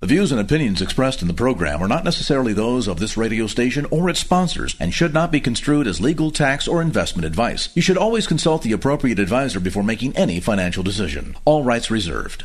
The 0.00 0.06
views 0.06 0.32
and 0.32 0.40
opinions 0.40 0.80
expressed 0.80 1.20
in 1.20 1.28
the 1.28 1.34
program 1.34 1.82
are 1.82 1.86
not 1.86 2.04
necessarily 2.04 2.54
those 2.54 2.88
of 2.88 2.98
this 2.98 3.18
radio 3.18 3.46
station 3.46 3.86
or 3.90 4.08
its 4.08 4.20
sponsors 4.20 4.74
and 4.80 4.94
should 4.94 5.12
not 5.12 5.30
be 5.30 5.42
construed 5.42 5.86
as 5.86 6.00
legal, 6.00 6.30
tax, 6.30 6.66
or 6.66 6.80
investment 6.80 7.26
advice. 7.26 7.68
You 7.74 7.82
should 7.82 7.98
always 7.98 8.26
consult 8.26 8.62
the 8.62 8.72
appropriate 8.72 9.18
advisor 9.18 9.60
before 9.60 9.82
making 9.82 10.16
any 10.16 10.40
financial 10.40 10.82
decision. 10.82 11.36
All 11.44 11.64
rights 11.64 11.90
reserved. 11.90 12.44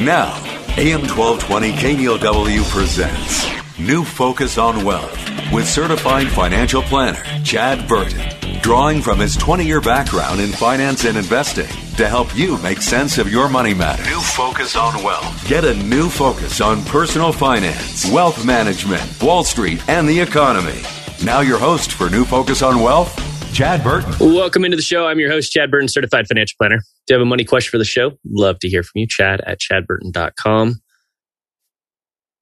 Now, 0.00 0.32
AM 0.78 1.02
1220 1.02 1.72
KNELW 1.72 2.70
presents 2.70 3.78
New 3.78 4.02
Focus 4.02 4.56
on 4.56 4.82
Wealth 4.82 5.35
with 5.52 5.68
certified 5.68 6.28
financial 6.28 6.82
planner 6.82 7.22
Chad 7.42 7.86
Burton, 7.88 8.60
drawing 8.60 9.02
from 9.02 9.18
his 9.18 9.36
20 9.36 9.64
year 9.64 9.80
background 9.80 10.40
in 10.40 10.50
finance 10.52 11.04
and 11.04 11.16
investing 11.16 11.68
to 11.96 12.08
help 12.08 12.36
you 12.36 12.58
make 12.58 12.82
sense 12.82 13.18
of 13.18 13.30
your 13.30 13.48
money 13.48 13.72
matters. 13.74 14.06
New 14.06 14.20
Focus 14.20 14.76
on 14.76 15.02
Wealth. 15.02 15.48
Get 15.48 15.64
a 15.64 15.74
new 15.74 16.08
focus 16.08 16.60
on 16.60 16.84
personal 16.84 17.32
finance, 17.32 18.10
wealth 18.10 18.44
management, 18.44 19.02
Wall 19.22 19.44
Street, 19.44 19.80
and 19.88 20.08
the 20.08 20.20
economy. 20.20 20.82
Now, 21.24 21.40
your 21.40 21.58
host 21.58 21.92
for 21.92 22.10
New 22.10 22.24
Focus 22.24 22.62
on 22.62 22.80
Wealth, 22.80 23.14
Chad 23.54 23.82
Burton. 23.82 24.12
Welcome 24.20 24.64
into 24.64 24.76
the 24.76 24.82
show. 24.82 25.06
I'm 25.06 25.18
your 25.18 25.30
host, 25.30 25.52
Chad 25.52 25.70
Burton, 25.70 25.88
certified 25.88 26.26
financial 26.26 26.56
planner. 26.60 26.82
Do 27.06 27.14
you 27.14 27.18
have 27.18 27.22
a 27.22 27.28
money 27.28 27.44
question 27.44 27.70
for 27.70 27.78
the 27.78 27.84
show? 27.84 28.12
Love 28.26 28.58
to 28.58 28.68
hear 28.68 28.82
from 28.82 29.00
you. 29.00 29.06
Chad 29.06 29.40
at 29.46 29.58
chadburton.com. 29.60 30.74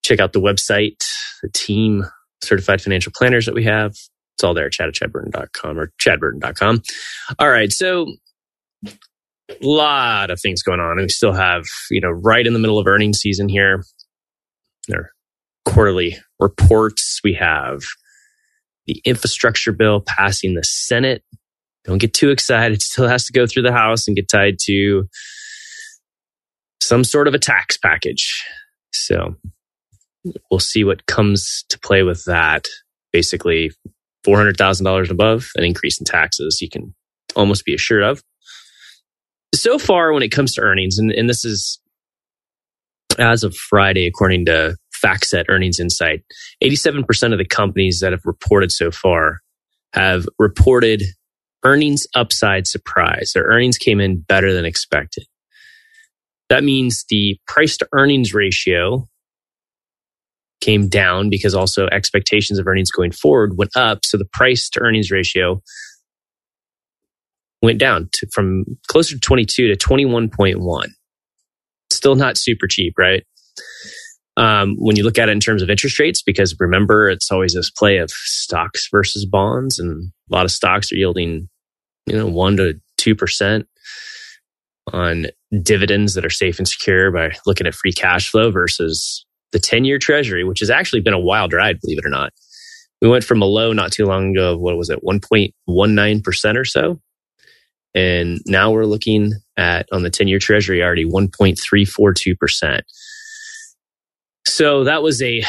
Check 0.02 0.18
out 0.18 0.32
the 0.32 0.40
website, 0.40 1.06
the 1.42 1.48
team, 1.50 2.04
certified 2.44 2.82
financial 2.82 3.12
planners 3.14 3.46
that 3.46 3.54
we 3.54 3.64
have. 3.64 3.90
It's 3.90 4.44
all 4.44 4.54
there, 4.54 4.68
chad 4.68 4.88
at 4.88 4.94
chadburton.com 4.94 5.78
or 5.78 5.92
chadburton.com. 6.00 6.82
All 7.38 7.48
right. 7.48 7.72
So, 7.72 8.06
a 8.86 9.56
lot 9.60 10.30
of 10.30 10.40
things 10.40 10.62
going 10.62 10.80
on. 10.80 10.96
We 10.96 11.08
still 11.08 11.32
have, 11.32 11.64
you 11.90 12.00
know, 12.00 12.10
right 12.10 12.46
in 12.46 12.52
the 12.52 12.58
middle 12.58 12.78
of 12.78 12.86
earnings 12.86 13.18
season 13.18 13.48
here. 13.48 13.84
Our 14.92 15.10
quarterly 15.64 16.18
reports. 16.38 17.20
We 17.24 17.34
have 17.34 17.82
the 18.86 19.00
infrastructure 19.04 19.72
bill 19.72 20.02
passing 20.06 20.54
the 20.54 20.64
Senate. 20.64 21.22
Don't 21.84 21.98
get 21.98 22.14
too 22.14 22.30
excited. 22.30 22.76
It 22.76 22.82
still 22.82 23.08
has 23.08 23.24
to 23.26 23.32
go 23.32 23.46
through 23.46 23.62
the 23.62 23.72
House 23.72 24.06
and 24.06 24.16
get 24.16 24.28
tied 24.28 24.56
to 24.64 25.08
some 26.80 27.04
sort 27.04 27.28
of 27.28 27.34
a 27.34 27.38
tax 27.38 27.76
package. 27.76 28.44
So 28.92 29.36
we'll 30.50 30.60
see 30.60 30.84
what 30.84 31.06
comes 31.06 31.64
to 31.68 31.78
play 31.78 32.02
with 32.02 32.24
that. 32.24 32.66
Basically, 33.12 33.70
$400,000 34.26 35.10
above, 35.10 35.50
an 35.56 35.64
increase 35.64 35.98
in 35.98 36.04
taxes 36.04 36.58
you 36.60 36.68
can 36.68 36.94
almost 37.36 37.64
be 37.64 37.74
assured 37.74 38.02
of. 38.02 38.22
So 39.54 39.78
far, 39.78 40.12
when 40.12 40.22
it 40.22 40.32
comes 40.32 40.54
to 40.54 40.62
earnings, 40.62 40.98
and, 40.98 41.12
and 41.12 41.28
this 41.28 41.44
is 41.44 41.80
as 43.18 43.44
of 43.44 43.54
Friday, 43.54 44.06
according 44.06 44.46
to 44.46 44.76
FactSet 45.04 45.44
Earnings 45.48 45.78
Insight, 45.78 46.24
87% 46.62 47.32
of 47.32 47.38
the 47.38 47.44
companies 47.44 48.00
that 48.00 48.12
have 48.12 48.24
reported 48.24 48.72
so 48.72 48.90
far 48.90 49.40
have 49.92 50.26
reported 50.38 51.02
earnings 51.64 52.06
upside 52.14 52.66
surprise. 52.66 53.32
Their 53.34 53.44
earnings 53.44 53.78
came 53.78 54.00
in 54.00 54.20
better 54.20 54.52
than 54.52 54.64
expected. 54.64 55.24
That 56.48 56.64
means 56.64 57.04
the 57.08 57.38
price 57.46 57.76
to 57.78 57.88
earnings 57.92 58.34
ratio 58.34 59.08
came 60.60 60.88
down 60.88 61.30
because 61.30 61.54
also 61.54 61.86
expectations 61.88 62.58
of 62.58 62.66
earnings 62.66 62.90
going 62.90 63.12
forward 63.12 63.56
went 63.56 63.76
up. 63.76 64.04
So 64.04 64.16
the 64.16 64.24
price 64.24 64.68
to 64.70 64.80
earnings 64.80 65.10
ratio 65.10 65.62
went 67.62 67.78
down 67.78 68.08
to, 68.12 68.26
from 68.32 68.64
closer 68.88 69.14
to 69.14 69.20
22 69.20 69.74
to 69.74 69.76
21.1. 69.76 70.88
Still 71.90 72.14
not 72.14 72.36
super 72.36 72.66
cheap, 72.66 72.94
right? 72.98 73.24
Um, 74.36 74.76
when 74.78 74.96
you 74.96 75.04
look 75.04 75.18
at 75.18 75.28
it 75.28 75.32
in 75.32 75.40
terms 75.40 75.62
of 75.62 75.70
interest 75.70 75.98
rates, 75.98 76.22
because 76.22 76.56
remember, 76.58 77.08
it's 77.08 77.30
always 77.30 77.54
this 77.54 77.70
play 77.70 77.98
of 77.98 78.10
stocks 78.10 78.88
versus 78.90 79.24
bonds, 79.24 79.78
and 79.78 80.10
a 80.30 80.34
lot 80.34 80.44
of 80.44 80.50
stocks 80.50 80.90
are 80.90 80.96
yielding, 80.96 81.48
you 82.06 82.16
know, 82.16 82.26
one 82.26 82.56
to 82.56 82.74
two 82.96 83.14
percent 83.14 83.66
on 84.92 85.26
dividends 85.62 86.14
that 86.14 86.26
are 86.26 86.30
safe 86.30 86.58
and 86.58 86.66
secure 86.68 87.10
by 87.12 87.30
looking 87.46 87.66
at 87.66 87.74
free 87.74 87.92
cash 87.92 88.28
flow 88.28 88.50
versus 88.50 89.24
the 89.54 89.60
10 89.60 89.86
year 89.86 89.98
treasury, 89.98 90.44
which 90.44 90.60
has 90.60 90.68
actually 90.68 91.00
been 91.00 91.14
a 91.14 91.18
wild 91.18 91.54
ride, 91.54 91.80
believe 91.80 91.98
it 91.98 92.04
or 92.04 92.10
not. 92.10 92.34
We 93.00 93.08
went 93.08 93.24
from 93.24 93.40
a 93.40 93.46
low 93.46 93.72
not 93.72 93.92
too 93.92 94.04
long 94.04 94.32
ago 94.32 94.52
of 94.54 94.60
what 94.60 94.76
was 94.76 94.90
it, 94.90 95.02
1.19% 95.02 96.56
or 96.56 96.64
so. 96.64 97.00
And 97.94 98.40
now 98.46 98.72
we're 98.72 98.84
looking 98.84 99.32
at 99.56 99.86
on 99.92 100.02
the 100.02 100.10
10 100.10 100.28
year 100.28 100.38
treasury 100.38 100.82
already 100.82 101.04
1.342%. 101.06 102.80
So 104.46 104.84
that 104.84 105.02
was 105.02 105.22
a, 105.22 105.42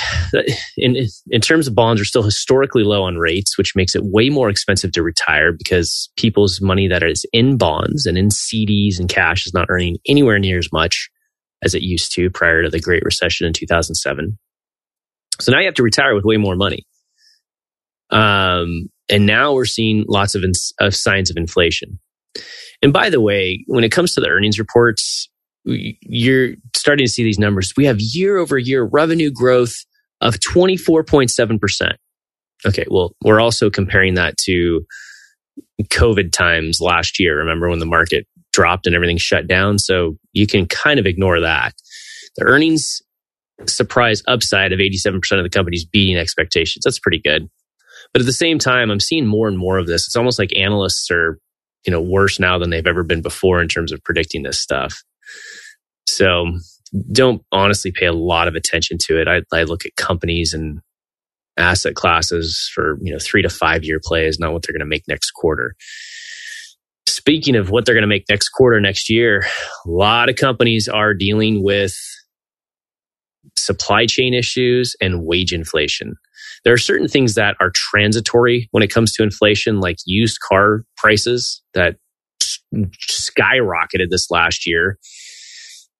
in, 0.77 1.07
in 1.29 1.41
terms 1.41 1.67
of 1.67 1.75
bonds, 1.75 1.99
we're 1.99 2.05
still 2.05 2.23
historically 2.23 2.83
low 2.83 3.03
on 3.03 3.17
rates, 3.17 3.57
which 3.57 3.75
makes 3.75 3.95
it 3.95 4.03
way 4.05 4.29
more 4.29 4.49
expensive 4.49 4.93
to 4.93 5.03
retire 5.03 5.51
because 5.51 6.09
people's 6.17 6.61
money 6.61 6.87
that 6.87 7.03
is 7.03 7.25
in 7.33 7.57
bonds 7.57 8.05
and 8.05 8.17
in 8.17 8.29
CDs 8.29 8.99
and 8.99 9.09
cash 9.09 9.45
is 9.45 9.53
not 9.53 9.67
earning 9.69 9.97
anywhere 10.07 10.39
near 10.39 10.57
as 10.57 10.71
much 10.71 11.09
as 11.65 11.73
it 11.73 11.81
used 11.81 12.13
to 12.13 12.29
prior 12.29 12.63
to 12.63 12.69
the 12.69 12.79
Great 12.79 13.03
Recession 13.03 13.45
in 13.45 13.53
2007. 13.53 14.37
So 15.41 15.51
now 15.51 15.59
you 15.59 15.65
have 15.65 15.73
to 15.75 15.83
retire 15.83 16.15
with 16.15 16.23
way 16.23 16.37
more 16.37 16.55
money. 16.55 16.83
Um, 18.11 18.89
and 19.09 19.25
now 19.25 19.53
we're 19.53 19.65
seeing 19.65 20.05
lots 20.07 20.35
of, 20.35 20.45
of 20.79 20.95
signs 20.95 21.29
of 21.29 21.37
inflation. 21.37 21.99
And 22.81 22.93
by 22.93 23.09
the 23.09 23.19
way, 23.19 23.63
when 23.67 23.83
it 23.83 23.91
comes 23.91 24.13
to 24.13 24.21
the 24.21 24.27
earnings 24.27 24.59
reports, 24.59 25.29
you're 25.65 26.53
starting 26.75 27.05
to 27.05 27.11
see 27.11 27.23
these 27.23 27.39
numbers. 27.39 27.73
We 27.75 27.85
have 27.85 27.99
year 27.99 28.37
over 28.37 28.57
year 28.57 28.83
revenue 28.83 29.31
growth 29.31 29.75
of 30.21 30.35
24.7%. 30.35 31.91
Okay, 32.65 32.85
well, 32.89 33.15
we're 33.23 33.41
also 33.41 33.69
comparing 33.69 34.13
that 34.13 34.37
to 34.37 34.85
COVID 35.83 36.31
times 36.31 36.79
last 36.79 37.19
year. 37.19 37.37
Remember 37.37 37.69
when 37.69 37.79
the 37.79 37.85
market 37.85 38.27
dropped 38.55 38.87
and 38.87 38.95
everything 38.95 39.17
shut 39.17 39.47
down? 39.47 39.77
So 39.77 40.17
you 40.33 40.47
can 40.47 40.65
kind 40.65 40.99
of 40.99 41.05
ignore 41.05 41.41
that. 41.41 41.73
The 42.37 42.45
earnings 42.45 43.01
surprise 43.65 44.23
upside 44.27 44.73
of 44.73 44.79
87% 44.79 45.15
of 45.37 45.43
the 45.43 45.49
companies 45.49 45.85
beating 45.85 46.17
expectations. 46.17 46.83
That's 46.83 46.99
pretty 46.99 47.19
good. 47.19 47.49
But 48.13 48.21
at 48.21 48.25
the 48.25 48.33
same 48.33 48.59
time, 48.59 48.91
I'm 48.91 48.99
seeing 48.99 49.25
more 49.25 49.47
and 49.47 49.57
more 49.57 49.77
of 49.77 49.87
this. 49.87 50.05
It's 50.07 50.15
almost 50.15 50.39
like 50.39 50.55
analysts 50.57 51.09
are, 51.11 51.39
you 51.85 51.91
know, 51.91 52.01
worse 52.01 52.39
now 52.39 52.57
than 52.57 52.69
they've 52.69 52.87
ever 52.87 53.03
been 53.03 53.21
before 53.21 53.61
in 53.61 53.67
terms 53.67 53.91
of 53.91 54.03
predicting 54.03 54.43
this 54.43 54.59
stuff. 54.59 55.03
So 56.07 56.57
don't 57.11 57.41
honestly 57.51 57.91
pay 57.91 58.05
a 58.05 58.13
lot 58.13 58.47
of 58.47 58.55
attention 58.55 58.97
to 59.01 59.19
it. 59.19 59.27
I, 59.27 59.41
I 59.53 59.63
look 59.63 59.85
at 59.85 59.95
companies 59.95 60.53
and 60.53 60.79
asset 61.57 61.95
classes 61.95 62.69
for, 62.73 62.97
you 63.01 63.11
know, 63.11 63.19
three 63.19 63.41
to 63.41 63.49
five 63.49 63.83
year 63.83 63.99
plays, 64.03 64.39
not 64.39 64.53
what 64.53 64.63
they're 64.63 64.73
going 64.73 64.79
to 64.79 64.85
make 64.85 65.03
next 65.07 65.31
quarter. 65.31 65.75
Speaking 67.07 67.55
of 67.55 67.69
what 67.69 67.85
they're 67.85 67.95
going 67.95 68.03
to 68.03 68.07
make 68.07 68.25
next 68.29 68.49
quarter, 68.49 68.79
next 68.79 69.09
year, 69.09 69.45
a 69.85 69.89
lot 69.89 70.29
of 70.29 70.35
companies 70.35 70.87
are 70.87 71.13
dealing 71.13 71.63
with 71.63 71.93
supply 73.57 74.05
chain 74.05 74.33
issues 74.33 74.95
and 75.01 75.25
wage 75.25 75.53
inflation. 75.53 76.15
There 76.63 76.73
are 76.73 76.77
certain 76.79 77.07
things 77.07 77.35
that 77.35 77.55
are 77.59 77.71
transitory 77.73 78.67
when 78.71 78.83
it 78.83 78.91
comes 78.91 79.13
to 79.13 79.23
inflation, 79.23 79.79
like 79.79 79.97
used 80.05 80.39
car 80.39 80.83
prices 80.97 81.61
that 81.73 81.97
skyrocketed 82.73 84.09
this 84.09 84.29
last 84.31 84.65
year. 84.65 84.97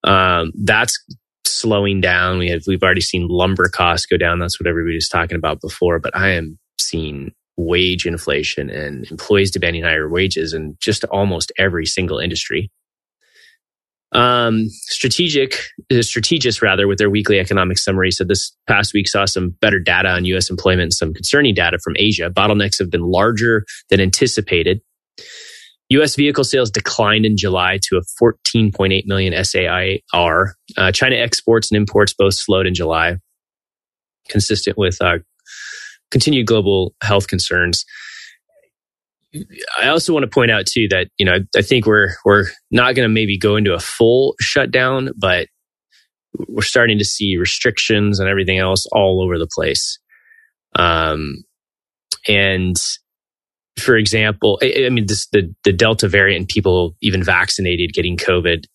Um, 0.04 0.52
that's 0.64 0.98
slowing 1.46 2.02
down. 2.02 2.40
We 2.40 2.50
have 2.50 2.64
we've 2.68 2.84
already 2.84 3.02
seen 3.02 3.28
lumber 3.30 3.70
costs 3.70 4.06
go 4.06 4.18
down. 4.18 4.40
That's 4.40 4.60
what 4.60 4.68
everybody's 4.68 5.10
talking 5.10 5.38
about 5.38 5.62
before. 5.62 6.00
But 6.00 6.16
I 6.16 6.30
am 6.30 6.60
seeing 6.80 7.34
wage 7.58 8.06
inflation 8.06 8.70
and 8.70 9.10
employees 9.10 9.52
demanding 9.52 9.84
higher 9.84 10.10
wages 10.10 10.54
in 10.54 10.78
just 10.82 11.04
almost 11.06 11.52
every 11.58 11.86
single 11.86 12.20
industry. 12.20 12.70
Um, 14.12 14.70
strategic, 14.70 15.58
strategists 16.02 16.62
rather, 16.62 16.88
with 16.88 16.98
their 16.98 17.10
weekly 17.10 17.40
economic 17.40 17.78
summary, 17.78 18.12
said 18.12 18.30
this 18.30 18.56
past 18.68 18.94
week 18.94 19.08
saw 19.10 19.26
some 19.26 19.50
better 19.62 19.80
data 19.80 20.10
on 20.10 20.26
U.S. 20.26 20.50
employment 20.50 20.84
and 20.84 20.94
some 20.94 21.14
concerning 21.14 21.54
data 21.54 21.80
from 21.84 21.96
Asia. 21.98 22.30
Bottlenecks 22.30 22.80
have 22.80 22.90
been 22.90 23.02
larger 23.02 23.66
than 23.90 24.00
anticipated. 24.00 24.80
U.S. 25.90 26.16
vehicle 26.16 26.44
sales 26.44 26.72
declined 26.72 27.26
in 27.26 27.38
July 27.38 27.80
to 27.84 27.98
a 27.98 28.24
14.8 28.24 29.04
million 29.06 29.44
SAAR. 29.44 30.56
Uh, 30.78 30.92
China 30.92 31.16
exports 31.16 31.70
and 31.72 31.78
imports 31.78 32.14
both 32.14 32.34
slowed 32.34 32.66
in 32.66 32.74
July, 32.74 33.18
consistent 34.30 34.78
with 34.78 35.00
uh, 35.02 35.18
continued 36.12 36.48
global 36.48 36.94
health 37.02 37.28
concerns. 37.28 37.86
I 39.78 39.90
also 39.90 40.14
want 40.14 40.24
to 40.24 40.30
point 40.30 40.52
out 40.52 40.66
too 40.66 40.88
that 40.90 41.10
you 41.18 41.26
know 41.26 41.40
I 41.56 41.62
think 41.62 41.86
we're 41.86 42.16
we're 42.24 42.46
not 42.72 42.96
going 42.96 43.08
to 43.08 43.14
maybe 43.14 43.38
go 43.38 43.56
into 43.56 43.74
a 43.74 43.80
full 43.80 44.36
shutdown, 44.40 45.10
but 45.18 45.48
we're 46.48 46.62
starting 46.62 46.98
to 47.00 47.06
see 47.06 47.38
restrictions 47.38 48.20
and 48.20 48.30
everything 48.30 48.58
else 48.58 48.86
all 48.92 49.22
over 49.22 49.38
the 49.38 49.48
place. 49.48 50.00
Um, 50.76 51.44
and 52.28 52.78
for 53.78 53.96
example, 53.98 54.60
I, 54.62 54.86
I 54.86 54.90
mean, 54.90 55.06
this, 55.08 55.28
the, 55.28 55.54
the 55.64 55.74
Delta 55.74 56.08
variant, 56.08 56.50
people 56.50 56.96
even 57.02 57.24
vaccinated 57.24 57.94
getting 57.94 58.18
COVID, 58.18 58.66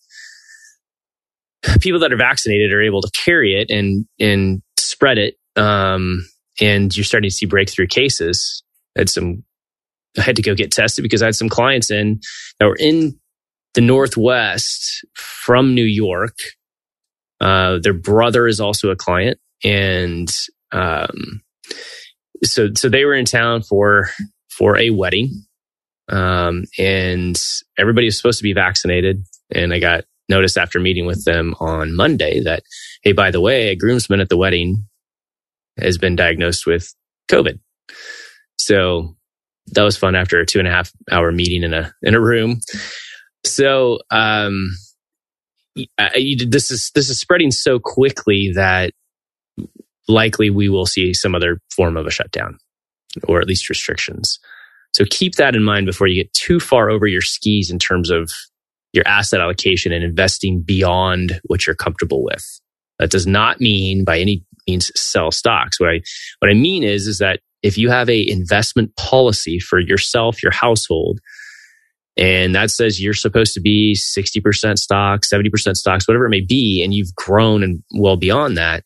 people 1.81 2.01
that 2.01 2.13
are 2.13 2.17
vaccinated 2.17 2.73
are 2.73 2.83
able 2.83 3.03
to 3.03 3.11
carry 3.13 3.61
it 3.61 3.71
and, 3.71 4.07
and 4.19 4.63
spread 4.79 5.19
it. 5.19 5.35
Um, 5.57 6.27
and 6.61 6.95
you're 6.97 7.05
starting 7.05 7.31
to 7.31 7.35
see 7.35 7.47
breakthrough 7.47 7.87
cases. 7.87 8.63
I 8.97 9.01
had 9.01 9.09
some, 9.09 9.45
I 10.19 10.23
had 10.23 10.37
to 10.37 10.43
go 10.43 10.55
get 10.55 10.73
tested 10.73 11.03
because 11.03 11.23
I 11.23 11.27
had 11.27 11.37
some 11.37 11.49
clients 11.49 11.91
in 11.91 12.21
that 12.59 12.67
were 12.67 12.77
in 12.79 13.19
the 13.75 13.81
Northwest 13.81 15.05
from 15.15 15.75
New 15.75 15.85
York. 15.85 16.37
Uh, 17.41 17.79
their 17.83 17.95
brother 17.95 18.47
is 18.47 18.61
also 18.61 18.91
a 18.91 18.97
client 18.97 19.39
and, 19.65 20.31
um, 20.73 21.41
so, 22.45 22.69
so 22.75 22.89
they 22.89 23.05
were 23.05 23.15
in 23.15 23.25
town 23.25 23.63
for 23.63 24.11
for 24.51 24.79
a 24.79 24.91
wedding. 24.91 25.31
Um, 26.09 26.65
and 26.79 27.41
everybody 27.79 28.07
was 28.07 28.17
supposed 28.17 28.39
to 28.39 28.45
be 28.45 28.53
vaccinated. 28.53 29.25
And 29.55 29.73
I 29.73 29.79
got 29.79 30.05
notice 30.29 30.57
after 30.57 30.79
meeting 30.81 31.07
with 31.07 31.25
them 31.25 31.55
on 31.61 31.95
Monday 31.95 32.41
that, 32.41 32.63
hey, 33.03 33.13
by 33.13 33.31
the 33.31 33.41
way, 33.41 33.69
a 33.69 33.77
groomsman 33.77 34.21
at 34.21 34.29
the 34.29 34.37
wedding 34.37 34.87
has 35.79 35.99
been 35.99 36.17
diagnosed 36.17 36.67
with 36.67 36.93
COVID. 37.31 37.59
So 38.59 39.17
that 39.73 39.83
was 39.83 39.97
fun 39.97 40.15
after 40.15 40.41
a 40.41 40.47
two 40.47 40.59
and 40.59 40.69
a 40.69 40.71
half 40.71 40.93
hour 41.11 41.33
meeting 41.33 41.63
in 41.63 41.75
a 41.75 41.93
in 42.03 42.15
a 42.15 42.21
room. 42.21 42.61
So 43.45 44.01
um, 44.11 44.71
I, 45.99 46.37
this 46.47 46.71
is 46.71 46.91
this 46.95 47.09
is 47.09 47.19
spreading 47.19 47.51
so 47.51 47.79
quickly 47.79 48.53
that 48.55 48.93
likely 50.09 50.51
we 50.51 50.69
will 50.69 50.87
see 50.87 51.15
some 51.15 51.35
other 51.35 51.61
form 51.75 51.97
of 51.97 52.07
a 52.07 52.11
shutdown 52.11 52.59
or 53.27 53.41
at 53.41 53.47
least 53.47 53.69
restrictions. 53.69 54.39
So 54.93 55.05
keep 55.09 55.37
that 55.37 55.55
in 55.55 55.63
mind 55.63 55.87
before 55.87 56.09
you 56.09 56.23
get 56.23 56.33
too 56.33 56.59
far 56.59 56.91
over 56.91 57.07
your 57.07 57.21
skis 57.21 57.71
in 57.71 57.79
terms 57.79 58.11
of 58.11 58.31
your 58.93 59.07
asset 59.07 59.41
allocation 59.41 59.93
and 59.93 60.03
investing 60.03 60.63
beyond 60.63 61.41
what 61.45 61.67
you're 61.67 61.77
comfortable 61.77 62.25
with. 62.25 62.45
That 62.99 63.11
does 63.11 63.27
not 63.27 63.61
mean 63.61 64.05
by 64.05 64.19
any 64.19 64.45
means 64.67 64.91
sell 64.95 65.31
stocks. 65.31 65.81
What 65.81 65.91
I 65.91 66.01
what 66.41 66.51
I 66.51 66.55
mean 66.55 66.83
is 66.83 67.07
is 67.07 67.19
that 67.19 67.41
if 67.63 67.77
you 67.77 67.91
have 67.91 68.09
a 68.09 68.29
investment 68.29 68.95
policy 68.97 69.59
for 69.59 69.79
yourself, 69.79 70.43
your 70.43 70.53
household, 70.53 71.21
and 72.17 72.55
that 72.55 72.71
says 72.71 73.03
you're 73.03 73.15
supposed 73.15 73.55
to 73.55 73.61
be 73.61 73.95
60% 73.95 74.79
stocks, 74.79 75.33
70% 75.33 75.77
stocks, 75.77 76.09
whatever 76.09 76.27
it 76.27 76.31
may 76.31 76.41
be, 76.41 76.83
and 76.83 76.93
you've 76.93 77.15
grown 77.15 77.63
and 77.63 77.83
well 77.95 78.17
beyond 78.17 78.57
that, 78.57 78.85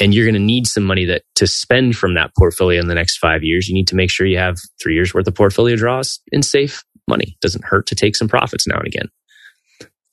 and 0.00 0.14
you're 0.14 0.24
going 0.24 0.34
to 0.34 0.40
need 0.40 0.66
some 0.66 0.84
money 0.84 1.04
that 1.04 1.22
to 1.36 1.46
spend 1.46 1.96
from 1.96 2.14
that 2.14 2.30
portfolio 2.36 2.80
in 2.80 2.88
the 2.88 2.94
next 2.94 3.18
five 3.18 3.42
years. 3.42 3.68
You 3.68 3.74
need 3.74 3.88
to 3.88 3.96
make 3.96 4.10
sure 4.10 4.26
you 4.26 4.38
have 4.38 4.58
three 4.80 4.94
years 4.94 5.14
worth 5.14 5.26
of 5.26 5.34
portfolio 5.34 5.76
draws 5.76 6.20
in 6.30 6.42
safe 6.42 6.82
money. 7.08 7.36
Doesn't 7.40 7.64
hurt 7.64 7.86
to 7.88 7.94
take 7.94 8.14
some 8.14 8.28
profits 8.28 8.66
now 8.66 8.78
and 8.78 8.86
again. 8.86 9.08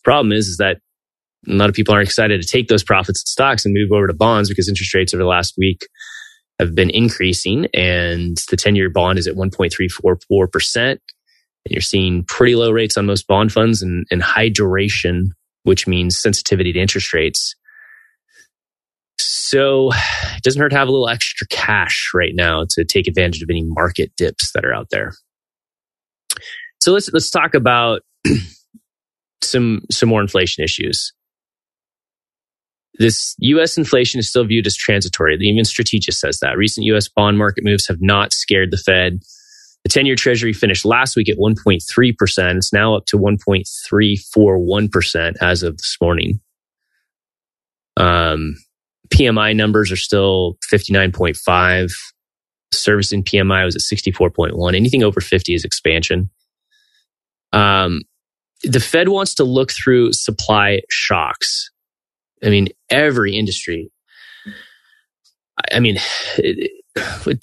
Problem 0.03 0.31
is, 0.31 0.47
is 0.47 0.57
that 0.57 0.79
a 1.47 1.53
lot 1.53 1.69
of 1.69 1.75
people 1.75 1.93
aren't 1.93 2.07
excited 2.07 2.41
to 2.41 2.47
take 2.47 2.67
those 2.67 2.83
profits 2.83 3.21
in 3.21 3.27
stocks 3.27 3.65
and 3.65 3.73
move 3.73 3.91
over 3.91 4.07
to 4.07 4.13
bonds 4.13 4.49
because 4.49 4.69
interest 4.69 4.93
rates 4.93 5.13
over 5.13 5.23
the 5.23 5.29
last 5.29 5.55
week 5.57 5.87
have 6.59 6.73
been 6.73 6.89
increasing 6.89 7.67
and 7.73 8.37
the 8.49 8.57
10 8.57 8.75
year 8.75 8.89
bond 8.89 9.19
is 9.19 9.27
at 9.27 9.35
1.344%. 9.35 10.91
And 10.91 10.99
you're 11.65 11.81
seeing 11.81 12.23
pretty 12.23 12.55
low 12.55 12.71
rates 12.71 12.97
on 12.97 13.05
most 13.05 13.27
bond 13.27 13.51
funds 13.51 13.81
and, 13.81 14.05
and 14.11 14.21
high 14.21 14.49
duration, 14.49 15.33
which 15.63 15.87
means 15.87 16.17
sensitivity 16.17 16.71
to 16.73 16.79
interest 16.79 17.13
rates 17.13 17.55
so 19.19 19.91
it 20.35 20.43
doesn't 20.43 20.61
hurt 20.61 20.69
to 20.69 20.77
have 20.77 20.87
a 20.87 20.91
little 20.91 21.09
extra 21.09 21.47
cash 21.47 22.11
right 22.13 22.33
now 22.35 22.65
to 22.71 22.83
take 22.83 23.07
advantage 23.07 23.41
of 23.41 23.49
any 23.49 23.63
market 23.63 24.11
dips 24.17 24.51
that 24.53 24.65
are 24.65 24.73
out 24.73 24.89
there. 24.91 25.13
So 26.79 26.91
let's 26.91 27.11
let's 27.13 27.29
talk 27.29 27.53
about 27.53 28.01
some 29.41 29.81
some 29.91 30.09
more 30.09 30.21
inflation 30.21 30.63
issues. 30.63 31.13
This 32.97 33.35
US 33.39 33.77
inflation 33.77 34.19
is 34.19 34.29
still 34.29 34.45
viewed 34.45 34.67
as 34.67 34.75
transitory. 34.75 35.37
Even 35.41 35.65
Strategist 35.65 36.19
says 36.19 36.39
that. 36.39 36.57
Recent 36.57 36.85
US 36.85 37.09
bond 37.09 37.37
market 37.37 37.63
moves 37.63 37.87
have 37.87 38.01
not 38.01 38.33
scared 38.33 38.71
the 38.71 38.77
Fed. 38.77 39.21
The 39.83 39.89
10 39.89 40.05
year 40.05 40.15
treasury 40.15 40.53
finished 40.53 40.85
last 40.85 41.15
week 41.15 41.29
at 41.29 41.37
1.3%. 41.37 42.57
It's 42.57 42.73
now 42.73 42.95
up 42.95 43.05
to 43.07 43.17
1.341% 43.17 45.35
as 45.41 45.61
of 45.61 45.77
this 45.77 45.97
morning. 46.01 46.39
Um, 47.97 48.55
PMI 49.09 49.55
numbers 49.55 49.91
are 49.91 49.97
still 49.97 50.57
59.5. 50.73 51.91
Servicing 52.73 53.23
PMI 53.23 53.63
was 53.63 53.75
at 53.75 53.81
64.1. 53.81 54.75
Anything 54.75 55.03
over 55.03 55.21
50 55.21 55.53
is 55.53 55.63
expansion. 55.63 56.31
Um, 57.53 58.01
the 58.63 58.79
Fed 58.79 59.09
wants 59.09 59.35
to 59.35 59.43
look 59.43 59.71
through 59.71 60.13
supply 60.13 60.81
shocks. 60.89 61.69
I 62.45 62.49
mean, 62.49 62.69
every 62.89 63.35
industry. 63.35 63.91
I 65.71 65.79
mean, 65.79 65.97
it, 66.37 66.71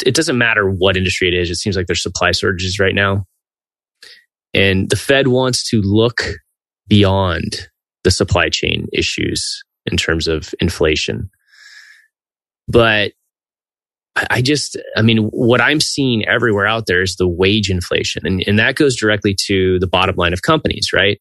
it, 0.06 0.14
doesn't 0.14 0.38
matter 0.38 0.70
what 0.70 0.96
industry 0.96 1.28
it 1.28 1.34
is. 1.34 1.50
It 1.50 1.56
seems 1.56 1.76
like 1.76 1.86
there's 1.86 2.02
supply 2.02 2.30
surges 2.30 2.78
right 2.78 2.94
now. 2.94 3.26
And 4.54 4.88
the 4.90 4.96
Fed 4.96 5.28
wants 5.28 5.68
to 5.70 5.80
look 5.80 6.22
beyond 6.86 7.68
the 8.04 8.10
supply 8.10 8.48
chain 8.48 8.86
issues 8.92 9.64
in 9.86 9.96
terms 9.96 10.28
of 10.28 10.54
inflation. 10.60 11.30
But 12.68 13.12
I 14.30 14.42
just, 14.42 14.76
I 14.96 15.02
mean, 15.02 15.28
what 15.32 15.60
I'm 15.60 15.80
seeing 15.80 16.26
everywhere 16.26 16.66
out 16.66 16.86
there 16.86 17.02
is 17.02 17.16
the 17.16 17.28
wage 17.28 17.70
inflation. 17.70 18.26
And, 18.26 18.44
and 18.46 18.58
that 18.58 18.76
goes 18.76 18.94
directly 18.94 19.34
to 19.46 19.78
the 19.78 19.86
bottom 19.86 20.16
line 20.16 20.34
of 20.34 20.42
companies, 20.42 20.90
right? 20.92 21.20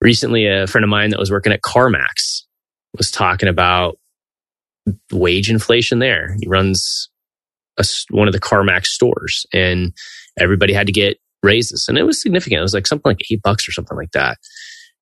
Recently, 0.00 0.46
a 0.46 0.66
friend 0.66 0.84
of 0.84 0.88
mine 0.88 1.10
that 1.10 1.20
was 1.20 1.30
working 1.30 1.52
at 1.52 1.60
CarMax 1.60 2.33
was 2.96 3.10
talking 3.10 3.48
about 3.48 3.98
wage 5.12 5.50
inflation 5.50 5.98
there. 5.98 6.36
He 6.40 6.46
runs 6.46 7.08
a, 7.78 7.84
one 8.10 8.28
of 8.28 8.32
the 8.32 8.40
CarMax 8.40 8.86
stores 8.86 9.46
and 9.52 9.92
everybody 10.38 10.72
had 10.72 10.86
to 10.86 10.92
get 10.92 11.18
raises. 11.42 11.88
And 11.88 11.98
it 11.98 12.04
was 12.04 12.20
significant. 12.20 12.58
It 12.58 12.62
was 12.62 12.74
like 12.74 12.86
something 12.86 13.10
like 13.10 13.22
eight 13.30 13.42
bucks 13.42 13.68
or 13.68 13.72
something 13.72 13.96
like 13.96 14.12
that. 14.12 14.38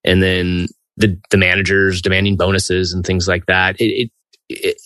And 0.04 0.22
then 0.22 0.68
the, 0.96 1.18
the 1.30 1.37
managers 1.37 2.02
demanding 2.02 2.37
bonuses 2.37 2.92
and 2.92 3.04
things 3.04 3.28
like 3.28 3.46
that. 3.46 3.80
It, 3.80 4.11
it, 4.49 4.76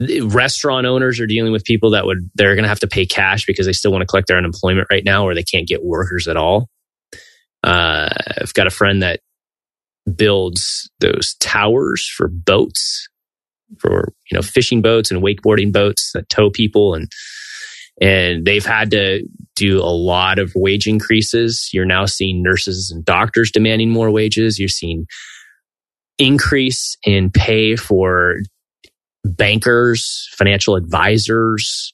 it 0.00 0.32
restaurant 0.32 0.86
owners 0.86 1.20
are 1.20 1.26
dealing 1.26 1.52
with 1.52 1.64
people 1.64 1.90
that 1.90 2.06
would 2.06 2.30
they're 2.34 2.54
going 2.54 2.62
to 2.62 2.68
have 2.68 2.80
to 2.80 2.88
pay 2.88 3.04
cash 3.04 3.44
because 3.44 3.66
they 3.66 3.72
still 3.72 3.92
want 3.92 4.00
to 4.00 4.06
collect 4.06 4.28
their 4.28 4.38
unemployment 4.38 4.88
right 4.90 5.04
now 5.04 5.26
or 5.26 5.34
they 5.34 5.42
can't 5.42 5.68
get 5.68 5.84
workers 5.84 6.26
at 6.26 6.38
all 6.38 6.70
uh, 7.64 8.08
i've 8.40 8.54
got 8.54 8.66
a 8.66 8.70
friend 8.70 9.02
that 9.02 9.20
builds 10.14 10.90
those 11.00 11.34
towers 11.40 12.08
for 12.08 12.28
boats 12.28 13.08
for 13.78 14.12
you 14.30 14.36
know 14.36 14.42
fishing 14.42 14.82
boats 14.82 15.10
and 15.10 15.22
wakeboarding 15.22 15.72
boats 15.72 16.10
that 16.12 16.28
tow 16.28 16.50
people 16.50 16.94
and 16.94 17.10
and 18.00 18.46
they've 18.46 18.66
had 18.66 18.90
to 18.90 19.22
do 19.54 19.78
a 19.78 19.94
lot 19.94 20.38
of 20.38 20.52
wage 20.56 20.86
increases 20.88 21.70
you're 21.72 21.84
now 21.84 22.06
seeing 22.06 22.42
nurses 22.42 22.90
and 22.90 23.04
doctors 23.04 23.52
demanding 23.52 23.90
more 23.90 24.10
wages 24.10 24.58
you're 24.58 24.68
seeing 24.68 25.06
increase 26.18 26.96
in 27.04 27.30
pay 27.30 27.76
for 27.76 28.36
bankers, 29.24 30.28
financial 30.32 30.76
advisors. 30.76 31.92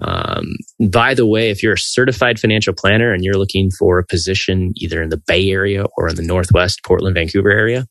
Um, 0.00 0.56
by 0.90 1.14
the 1.14 1.26
way, 1.26 1.50
if 1.50 1.62
you're 1.62 1.74
a 1.74 1.78
certified 1.78 2.38
financial 2.38 2.74
planner 2.74 3.12
and 3.12 3.24
you're 3.24 3.38
looking 3.38 3.70
for 3.70 3.98
a 3.98 4.04
position 4.04 4.72
either 4.76 5.02
in 5.02 5.08
the 5.08 5.16
Bay 5.26 5.50
Area 5.50 5.86
or 5.96 6.08
in 6.08 6.16
the 6.16 6.22
Northwest, 6.22 6.80
Portland, 6.84 7.14
Vancouver 7.14 7.50
area, 7.50 7.86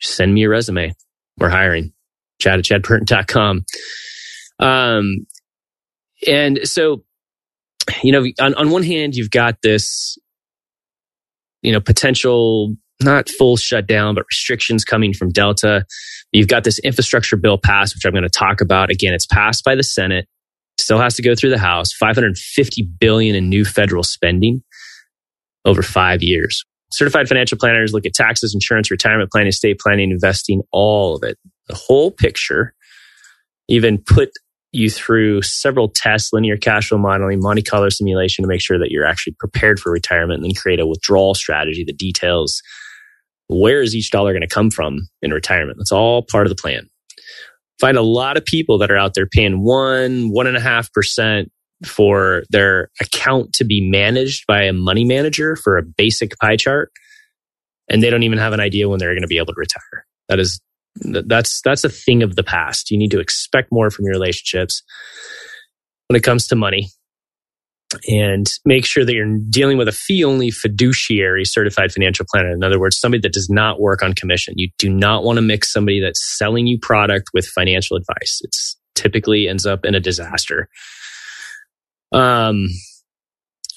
send 0.00 0.34
me 0.34 0.44
a 0.44 0.48
resume. 0.48 0.92
We're 1.38 1.48
hiring. 1.48 1.92
Chad 2.40 2.58
at 2.58 2.64
chadburton.com. 2.64 3.64
Um, 4.58 5.26
and 6.26 6.60
so, 6.64 7.04
you 8.02 8.12
know, 8.12 8.26
on, 8.40 8.54
on 8.54 8.70
one 8.70 8.82
hand, 8.82 9.14
you've 9.14 9.30
got 9.30 9.62
this, 9.62 10.18
you 11.62 11.72
know, 11.72 11.80
potential 11.80 12.76
not 13.02 13.30
full 13.30 13.56
shutdown, 13.56 14.14
but 14.14 14.26
restrictions 14.30 14.84
coming 14.84 15.14
from 15.14 15.30
Delta. 15.30 15.84
You've 16.32 16.48
got 16.48 16.64
this 16.64 16.78
infrastructure 16.80 17.36
bill 17.36 17.58
passed, 17.58 17.94
which 17.94 18.04
I'm 18.04 18.12
going 18.12 18.22
to 18.22 18.28
talk 18.28 18.60
about. 18.60 18.90
Again, 18.90 19.14
it's 19.14 19.26
passed 19.26 19.64
by 19.64 19.74
the 19.74 19.82
Senate, 19.82 20.28
still 20.80 20.98
has 21.00 21.14
to 21.16 21.22
go 21.22 21.34
through 21.36 21.50
the 21.50 21.58
House. 21.58 21.92
550 21.92 22.82
billion 23.00 23.36
in 23.36 23.48
new 23.48 23.64
federal 23.64 24.02
spending. 24.04 24.62
over 25.66 25.82
five 25.82 26.22
years. 26.24 26.64
Certified 26.92 27.28
financial 27.28 27.58
planners 27.58 27.94
look 27.94 28.06
at 28.06 28.14
taxes, 28.14 28.54
insurance, 28.54 28.90
retirement 28.90 29.30
planning, 29.32 29.48
estate 29.48 29.80
planning, 29.80 30.10
investing, 30.12 30.62
all 30.72 31.16
of 31.16 31.24
it, 31.24 31.38
the 31.68 31.76
whole 31.76 32.10
picture. 32.12 32.74
Even 33.68 33.98
put 33.98 34.30
you 34.72 34.90
through 34.90 35.42
several 35.42 35.88
tests, 35.88 36.32
linear 36.32 36.58
cash 36.58 36.88
flow 36.90 36.98
modeling, 36.98 37.40
Monte 37.40 37.62
Carlo 37.62 37.90
simulation 37.90 38.44
to 38.44 38.48
make 38.48 38.62
sure 38.62 38.78
that 38.78 38.90
you're 38.92 39.06
actually 39.06 39.34
prepared 39.40 39.80
for 39.80 39.92
retirement 39.92 40.42
and 40.42 40.44
then 40.44 40.54
create 40.54 40.80
a 40.80 40.86
withdrawal 40.86 41.34
strategy 41.34 41.84
that 41.84 41.98
details 41.98 42.62
where 43.48 43.82
is 43.82 43.96
each 43.96 44.10
dollar 44.12 44.32
going 44.32 44.42
to 44.42 44.48
come 44.48 44.70
from 44.70 45.08
in 45.22 45.32
retirement. 45.32 45.78
That's 45.78 45.92
all 45.92 46.22
part 46.22 46.46
of 46.46 46.50
the 46.50 46.60
plan. 46.60 46.88
Find 47.80 47.96
a 47.96 48.02
lot 48.02 48.36
of 48.36 48.44
people 48.44 48.78
that 48.78 48.90
are 48.90 48.98
out 48.98 49.14
there 49.14 49.26
paying 49.26 49.64
one, 49.64 50.30
one 50.30 50.46
and 50.46 50.56
a 50.56 50.60
half 50.60 50.92
percent 50.92 51.50
for 51.84 52.42
their 52.50 52.90
account 53.00 53.54
to 53.54 53.64
be 53.64 53.80
managed 53.80 54.46
by 54.46 54.64
a 54.64 54.72
money 54.72 55.04
manager 55.04 55.56
for 55.56 55.78
a 55.78 55.82
basic 55.82 56.38
pie 56.38 56.56
chart. 56.56 56.92
And 57.88 58.02
they 58.02 58.10
don't 58.10 58.22
even 58.22 58.38
have 58.38 58.52
an 58.52 58.60
idea 58.60 58.88
when 58.88 58.98
they're 58.98 59.14
going 59.14 59.22
to 59.22 59.28
be 59.28 59.38
able 59.38 59.54
to 59.54 59.54
retire. 59.56 60.06
That 60.28 60.38
is, 60.38 60.60
that's, 60.94 61.62
that's 61.62 61.84
a 61.84 61.88
thing 61.88 62.22
of 62.22 62.36
the 62.36 62.44
past. 62.44 62.90
You 62.90 62.98
need 62.98 63.10
to 63.12 63.20
expect 63.20 63.72
more 63.72 63.90
from 63.90 64.04
your 64.04 64.12
relationships 64.12 64.82
when 66.08 66.16
it 66.16 66.22
comes 66.22 66.46
to 66.48 66.56
money 66.56 66.90
and 68.08 68.46
make 68.64 68.84
sure 68.84 69.04
that 69.04 69.14
you're 69.14 69.38
dealing 69.48 69.76
with 69.76 69.88
a 69.88 69.92
fee 69.92 70.24
only 70.24 70.50
fiduciary 70.50 71.44
certified 71.44 71.92
financial 71.92 72.26
planner. 72.30 72.50
In 72.50 72.62
other 72.62 72.78
words, 72.78 72.98
somebody 72.98 73.20
that 73.22 73.32
does 73.32 73.50
not 73.50 73.80
work 73.80 74.02
on 74.02 74.14
commission. 74.14 74.54
You 74.56 74.70
do 74.78 74.88
not 74.88 75.24
want 75.24 75.36
to 75.38 75.42
mix 75.42 75.72
somebody 75.72 76.00
that's 76.00 76.38
selling 76.38 76.66
you 76.66 76.78
product 76.80 77.30
with 77.34 77.46
financial 77.46 77.96
advice. 77.96 78.40
It 78.42 78.54
typically 78.94 79.48
ends 79.48 79.66
up 79.66 79.84
in 79.84 79.94
a 79.94 80.00
disaster. 80.00 80.68
Um, 82.12 82.68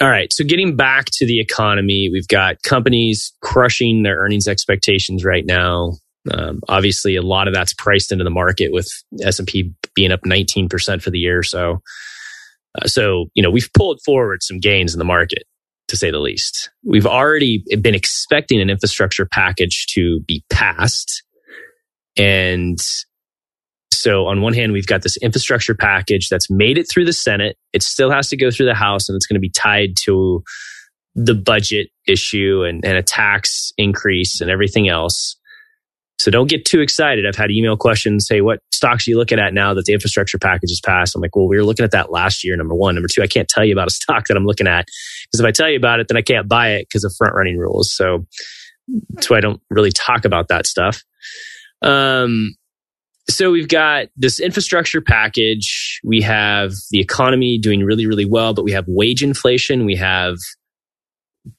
all 0.02 0.10
right. 0.10 0.32
So 0.34 0.44
getting 0.44 0.76
back 0.76 1.06
to 1.14 1.26
the 1.26 1.40
economy, 1.40 2.10
we've 2.12 2.28
got 2.28 2.62
companies 2.64 3.32
crushing 3.42 4.04
their 4.04 4.18
earnings 4.18 4.48
expectations 4.48 5.24
right 5.24 5.46
now. 5.46 5.94
Um, 6.32 6.62
obviously, 6.68 7.16
a 7.16 7.22
lot 7.22 7.48
of 7.48 7.54
that's 7.54 7.74
priced 7.74 8.12
into 8.12 8.24
the 8.24 8.30
market 8.30 8.72
with 8.72 8.90
S 9.22 9.40
and 9.40 9.48
P 9.48 9.74
being 9.94 10.12
up 10.12 10.22
19% 10.22 11.02
for 11.02 11.10
the 11.10 11.20
year. 11.20 11.44
So, 11.44 11.82
uh, 12.82 12.88
so 12.88 13.28
you 13.34 13.44
know 13.44 13.52
we've 13.52 13.70
pulled 13.76 14.00
forward 14.06 14.44
some 14.44 14.60
gains 14.60 14.94
in 14.94 15.00
the 15.00 15.06
market 15.06 15.44
to 15.88 15.98
say 15.98 16.12
the 16.12 16.20
least. 16.20 16.70
We've 16.84 17.06
already 17.06 17.64
been 17.82 17.96
expecting 17.96 18.62
an 18.62 18.70
infrastructure 18.70 19.26
package 19.26 19.88
to 19.94 20.22
be 20.22 20.44
passed, 20.50 21.24
and 22.18 22.80
so 24.04 24.28
on 24.28 24.42
one 24.42 24.54
hand, 24.54 24.74
we've 24.74 24.88
got 24.88 25.02
this 25.02 25.18
infrastructure 25.18 25.74
package 25.76 26.28
that's 26.28 26.50
made 26.50 26.78
it 26.78 26.90
through 26.92 27.06
the 27.06 27.14
Senate. 27.14 27.58
It 27.72 27.84
still 27.84 28.12
has 28.12 28.28
to 28.30 28.38
go 28.38 28.52
through 28.52 28.66
the 28.66 28.76
House 28.76 29.08
and 29.08 29.16
it's 29.16 29.26
going 29.26 29.36
to 29.36 29.40
be 29.40 29.50
tied 29.50 29.96
to 30.04 30.44
the 31.16 31.36
budget 31.36 31.90
issue 32.08 32.64
and, 32.68 32.84
and 32.84 32.98
a 32.98 33.04
tax 33.04 33.72
increase 33.78 34.42
and 34.42 34.50
everything 34.50 34.90
else. 34.90 35.38
So 36.24 36.32
don't 36.32 36.50
get 36.50 36.64
too 36.64 36.80
excited. 36.80 37.26
I've 37.28 37.36
had 37.36 37.52
email 37.52 37.76
questions 37.76 38.26
say, 38.26 38.40
what 38.40 38.60
stocks 38.72 39.06
are 39.06 39.12
you 39.12 39.18
looking 39.18 39.40
at 39.40 39.54
now 39.54 39.74
that 39.74 39.84
the 39.84 39.92
infrastructure 39.92 40.40
package 40.40 40.72
is 40.72 40.80
passed? 40.80 41.16
I'm 41.16 41.22
like, 41.22 41.36
well, 41.36 41.50
we 41.50 41.58
were 41.58 41.66
looking 41.66 41.84
at 41.84 41.92
that 41.92 42.14
last 42.14 42.46
year, 42.46 42.56
number 42.56 42.74
one. 42.74 42.96
Number 42.96 43.10
two, 43.12 43.22
I 43.22 43.28
can't 43.28 43.50
tell 43.50 43.66
you 43.66 43.74
about 43.74 43.88
a 43.88 43.92
stock 43.94 44.28
that 44.28 44.38
I'm 44.38 44.46
looking 44.46 44.66
at 44.66 44.86
because 44.86 45.42
if 45.42 45.46
I 45.46 45.52
tell 45.52 45.70
you 45.70 45.76
about 45.76 46.00
it, 46.00 46.08
then 46.08 46.16
I 46.16 46.22
can't 46.22 46.48
buy 46.48 46.76
it 46.76 46.88
because 46.88 47.04
of 47.04 47.14
front 47.18 47.36
running 47.36 47.58
rules. 47.58 47.94
So 47.94 48.26
that's 49.10 49.30
why 49.30 49.38
I 49.38 49.42
don't 49.42 49.62
really 49.70 49.92
talk 49.92 50.24
about 50.24 50.48
that 50.48 50.66
stuff. 50.66 51.04
Um, 51.82 52.56
so 53.30 53.52
we've 53.52 53.68
got 53.68 54.08
this 54.16 54.40
infrastructure 54.40 55.02
package. 55.02 56.00
We 56.06 56.22
have 56.22 56.72
the 56.92 57.02
economy 57.02 57.58
doing 57.58 57.84
really, 57.84 58.06
really 58.06 58.26
well, 58.26 58.54
but 58.54 58.64
we 58.64 58.72
have 58.72 58.86
wage 58.88 59.24
inflation. 59.24 59.86
We 59.86 59.98
have 59.98 60.38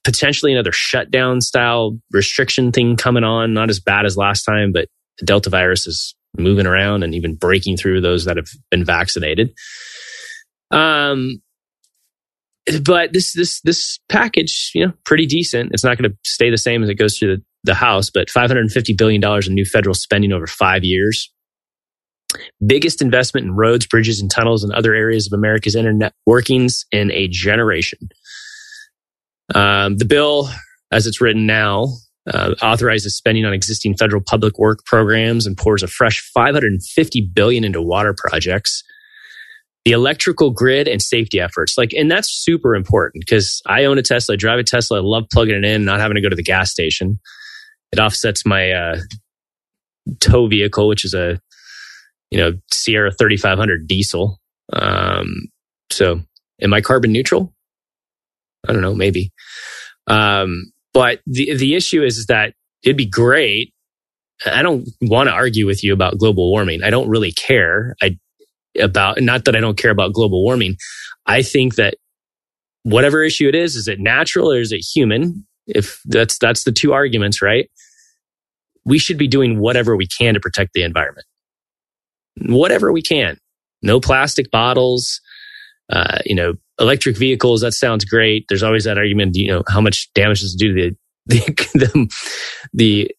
potentially 0.04 0.52
another 0.52 0.72
shutdown 0.72 1.40
style 1.40 1.98
restriction 2.12 2.72
thing 2.72 2.96
coming 2.96 3.24
on. 3.24 3.54
Not 3.54 3.70
as 3.70 3.80
bad 3.80 4.06
as 4.06 4.16
last 4.16 4.44
time, 4.44 4.72
but 4.72 4.88
the 5.18 5.26
Delta 5.26 5.50
virus 5.50 5.86
is 5.86 6.14
moving 6.36 6.66
around 6.66 7.02
and 7.02 7.14
even 7.14 7.34
breaking 7.34 7.76
through 7.76 8.00
those 8.00 8.24
that 8.24 8.36
have 8.36 8.48
been 8.70 8.84
vaccinated. 8.84 9.54
Um, 10.70 11.40
but 12.82 13.12
this 13.12 13.34
this 13.34 13.60
this 13.60 13.98
package, 14.08 14.70
you 14.74 14.86
know, 14.86 14.92
pretty 15.04 15.26
decent. 15.26 15.70
It's 15.72 15.84
not 15.84 15.98
going 15.98 16.10
to 16.10 16.16
stay 16.24 16.50
the 16.50 16.58
same 16.58 16.82
as 16.82 16.88
it 16.88 16.94
goes 16.94 17.18
through 17.18 17.36
the, 17.36 17.42
the 17.64 17.74
House, 17.74 18.10
but 18.10 18.30
550 18.30 18.94
billion 18.94 19.20
dollars 19.20 19.46
in 19.46 19.54
new 19.54 19.66
federal 19.66 19.94
spending 19.94 20.32
over 20.32 20.46
five 20.46 20.82
years 20.82 21.30
biggest 22.64 23.02
investment 23.02 23.46
in 23.46 23.54
roads, 23.54 23.86
bridges, 23.86 24.20
and 24.20 24.30
tunnels 24.30 24.64
and 24.64 24.72
other 24.72 24.94
areas 24.94 25.26
of 25.26 25.32
America's 25.36 25.74
internet 25.74 26.12
workings 26.26 26.84
in 26.92 27.10
a 27.12 27.28
generation. 27.28 27.98
Um, 29.54 29.96
the 29.96 30.04
bill, 30.04 30.48
as 30.92 31.06
it's 31.06 31.20
written 31.20 31.46
now, 31.46 31.88
uh, 32.32 32.54
authorizes 32.62 33.16
spending 33.16 33.44
on 33.44 33.52
existing 33.52 33.96
federal 33.96 34.22
public 34.22 34.58
work 34.58 34.84
programs 34.86 35.46
and 35.46 35.56
pours 35.56 35.82
a 35.82 35.86
fresh 35.86 36.20
550 36.32 37.30
billion 37.34 37.64
into 37.64 37.82
water 37.82 38.14
projects. 38.16 38.82
The 39.84 39.92
electrical 39.92 40.50
grid 40.50 40.88
and 40.88 41.02
safety 41.02 41.40
efforts, 41.40 41.76
like, 41.76 41.92
and 41.92 42.10
that's 42.10 42.30
super 42.30 42.74
important 42.74 43.22
because 43.26 43.60
I 43.66 43.84
own 43.84 43.98
a 43.98 44.02
Tesla, 44.02 44.32
I 44.32 44.36
drive 44.36 44.58
a 44.58 44.64
Tesla, 44.64 44.98
I 44.98 45.02
love 45.02 45.24
plugging 45.30 45.56
it 45.56 45.64
in, 45.64 45.84
not 45.84 46.00
having 46.00 46.14
to 46.14 46.22
go 46.22 46.30
to 46.30 46.36
the 46.36 46.42
gas 46.42 46.70
station. 46.70 47.18
It 47.92 47.98
offsets 47.98 48.46
my 48.46 48.70
uh, 48.70 48.96
tow 50.20 50.46
vehicle, 50.46 50.88
which 50.88 51.04
is 51.04 51.12
a 51.12 51.38
you 52.34 52.40
know, 52.40 52.52
Sierra 52.72 53.12
3500 53.12 53.86
diesel. 53.86 54.40
Um, 54.72 55.46
so 55.92 56.20
am 56.60 56.74
I 56.74 56.80
carbon 56.80 57.12
neutral? 57.12 57.53
I 58.68 58.72
don't 58.72 58.82
know, 58.82 58.94
maybe. 58.94 59.32
Um, 60.06 60.72
but 60.92 61.20
the, 61.26 61.56
the 61.56 61.74
issue 61.74 62.02
is 62.02 62.26
that 62.26 62.54
it'd 62.82 62.96
be 62.96 63.06
great. 63.06 63.72
I 64.46 64.62
don't 64.62 64.88
want 65.00 65.28
to 65.28 65.32
argue 65.32 65.66
with 65.66 65.84
you 65.84 65.92
about 65.92 66.18
global 66.18 66.50
warming. 66.50 66.82
I 66.82 66.90
don't 66.90 67.08
really 67.08 67.32
care. 67.32 67.94
I 68.02 68.18
about, 68.80 69.20
not 69.20 69.44
that 69.44 69.54
I 69.54 69.60
don't 69.60 69.78
care 69.78 69.92
about 69.92 70.12
global 70.12 70.42
warming. 70.42 70.76
I 71.26 71.42
think 71.42 71.76
that 71.76 71.94
whatever 72.82 73.22
issue 73.22 73.48
it 73.48 73.54
is, 73.54 73.76
is 73.76 73.86
it 73.86 74.00
natural 74.00 74.52
or 74.52 74.58
is 74.58 74.72
it 74.72 74.84
human? 74.94 75.46
If 75.66 76.00
that's, 76.06 76.38
that's 76.38 76.64
the 76.64 76.72
two 76.72 76.92
arguments, 76.92 77.40
right? 77.40 77.70
We 78.84 78.98
should 78.98 79.16
be 79.16 79.28
doing 79.28 79.60
whatever 79.60 79.96
we 79.96 80.06
can 80.08 80.34
to 80.34 80.40
protect 80.40 80.72
the 80.74 80.82
environment 80.82 81.26
whatever 82.42 82.92
we 82.92 83.02
can. 83.02 83.38
No 83.82 84.00
plastic 84.00 84.50
bottles, 84.50 85.20
uh, 85.90 86.18
you 86.24 86.34
know, 86.34 86.54
electric 86.78 87.16
vehicles. 87.16 87.60
That 87.60 87.72
sounds 87.72 88.04
great. 88.04 88.46
There's 88.48 88.62
always 88.62 88.84
that 88.84 88.98
argument, 88.98 89.36
you 89.36 89.48
know, 89.48 89.62
how 89.68 89.80
much 89.80 90.12
damage 90.14 90.40
does 90.40 90.54
it 90.54 90.58
do 90.58 90.74
to 90.74 90.96
the, 91.26 91.38
the, 91.74 92.10
the, 92.72 93.10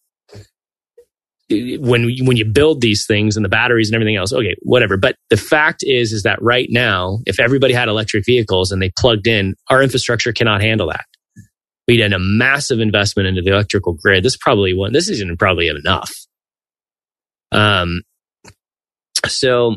when 1.49 2.09
when 2.25 2.37
you 2.37 2.45
build 2.45 2.81
these 2.81 3.05
things 3.05 3.35
and 3.35 3.45
the 3.45 3.49
batteries 3.49 3.89
and 3.89 3.95
everything 3.95 4.15
else, 4.15 4.33
okay, 4.33 4.55
whatever. 4.63 4.97
But 4.97 5.15
the 5.29 5.37
fact 5.37 5.83
is, 5.85 6.11
is 6.11 6.23
that 6.23 6.41
right 6.41 6.67
now, 6.71 7.19
if 7.27 7.39
everybody 7.39 7.73
had 7.73 7.87
electric 7.87 8.25
vehicles 8.25 8.71
and 8.71 8.81
they 8.81 8.91
plugged 8.97 9.27
in, 9.27 9.53
our 9.69 9.83
infrastructure 9.83 10.33
cannot 10.33 10.61
handle 10.61 10.89
that. 10.89 11.05
We 11.87 11.97
did 11.97 12.13
a 12.13 12.19
massive 12.19 12.79
investment 12.79 13.27
into 13.27 13.43
the 13.43 13.51
electrical 13.51 13.93
grid. 13.93 14.23
This 14.23 14.37
probably 14.37 14.73
one. 14.73 14.91
This 14.91 15.07
isn't 15.07 15.37
probably 15.37 15.67
enough. 15.67 16.11
Um, 17.51 18.01
so 19.27 19.75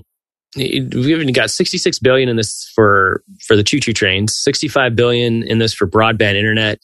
we've 0.56 1.34
got 1.34 1.50
66 1.50 1.98
billion 1.98 2.28
in 2.28 2.36
this 2.36 2.70
for 2.74 3.22
for 3.46 3.56
the 3.56 3.64
choo 3.64 3.80
choo 3.80 3.92
trains, 3.92 4.38
65 4.38 4.96
billion 4.96 5.42
in 5.42 5.58
this 5.58 5.74
for 5.74 5.86
broadband 5.86 6.36
internet, 6.36 6.78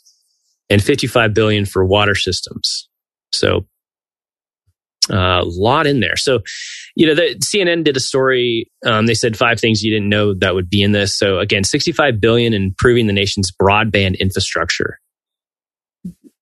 and 0.71 0.83
55 0.83 1.35
billion 1.35 1.65
for 1.65 1.85
water 1.85 2.15
systems. 2.15 2.89
So 3.33 3.67
uh, 5.11 5.41
a 5.43 5.45
lot 5.45 5.87
in 5.87 6.01
there. 6.01 6.17
So, 6.17 6.41
you 6.97 7.07
know, 7.07 7.15
the 7.15 7.37
CNN 7.45 7.85
did 7.85 7.97
a 7.97 8.01
story. 8.01 8.71
Um, 8.87 9.07
they 9.07 9.15
said 9.15 9.37
five 9.37 9.61
things 9.61 9.83
you 9.83 9.93
didn't 9.93 10.09
know 10.09 10.35
that 10.35 10.55
would 10.55 10.71
be 10.71 10.83
in 10.83 10.93
this. 10.93 11.15
So 11.15 11.39
again, 11.39 11.65
65 11.65 12.21
billion 12.21 12.55
in 12.55 12.63
improving 12.63 13.07
the 13.07 13.13
nation's 13.13 13.53
broadband 13.53 14.19
infrastructure. 14.19 14.99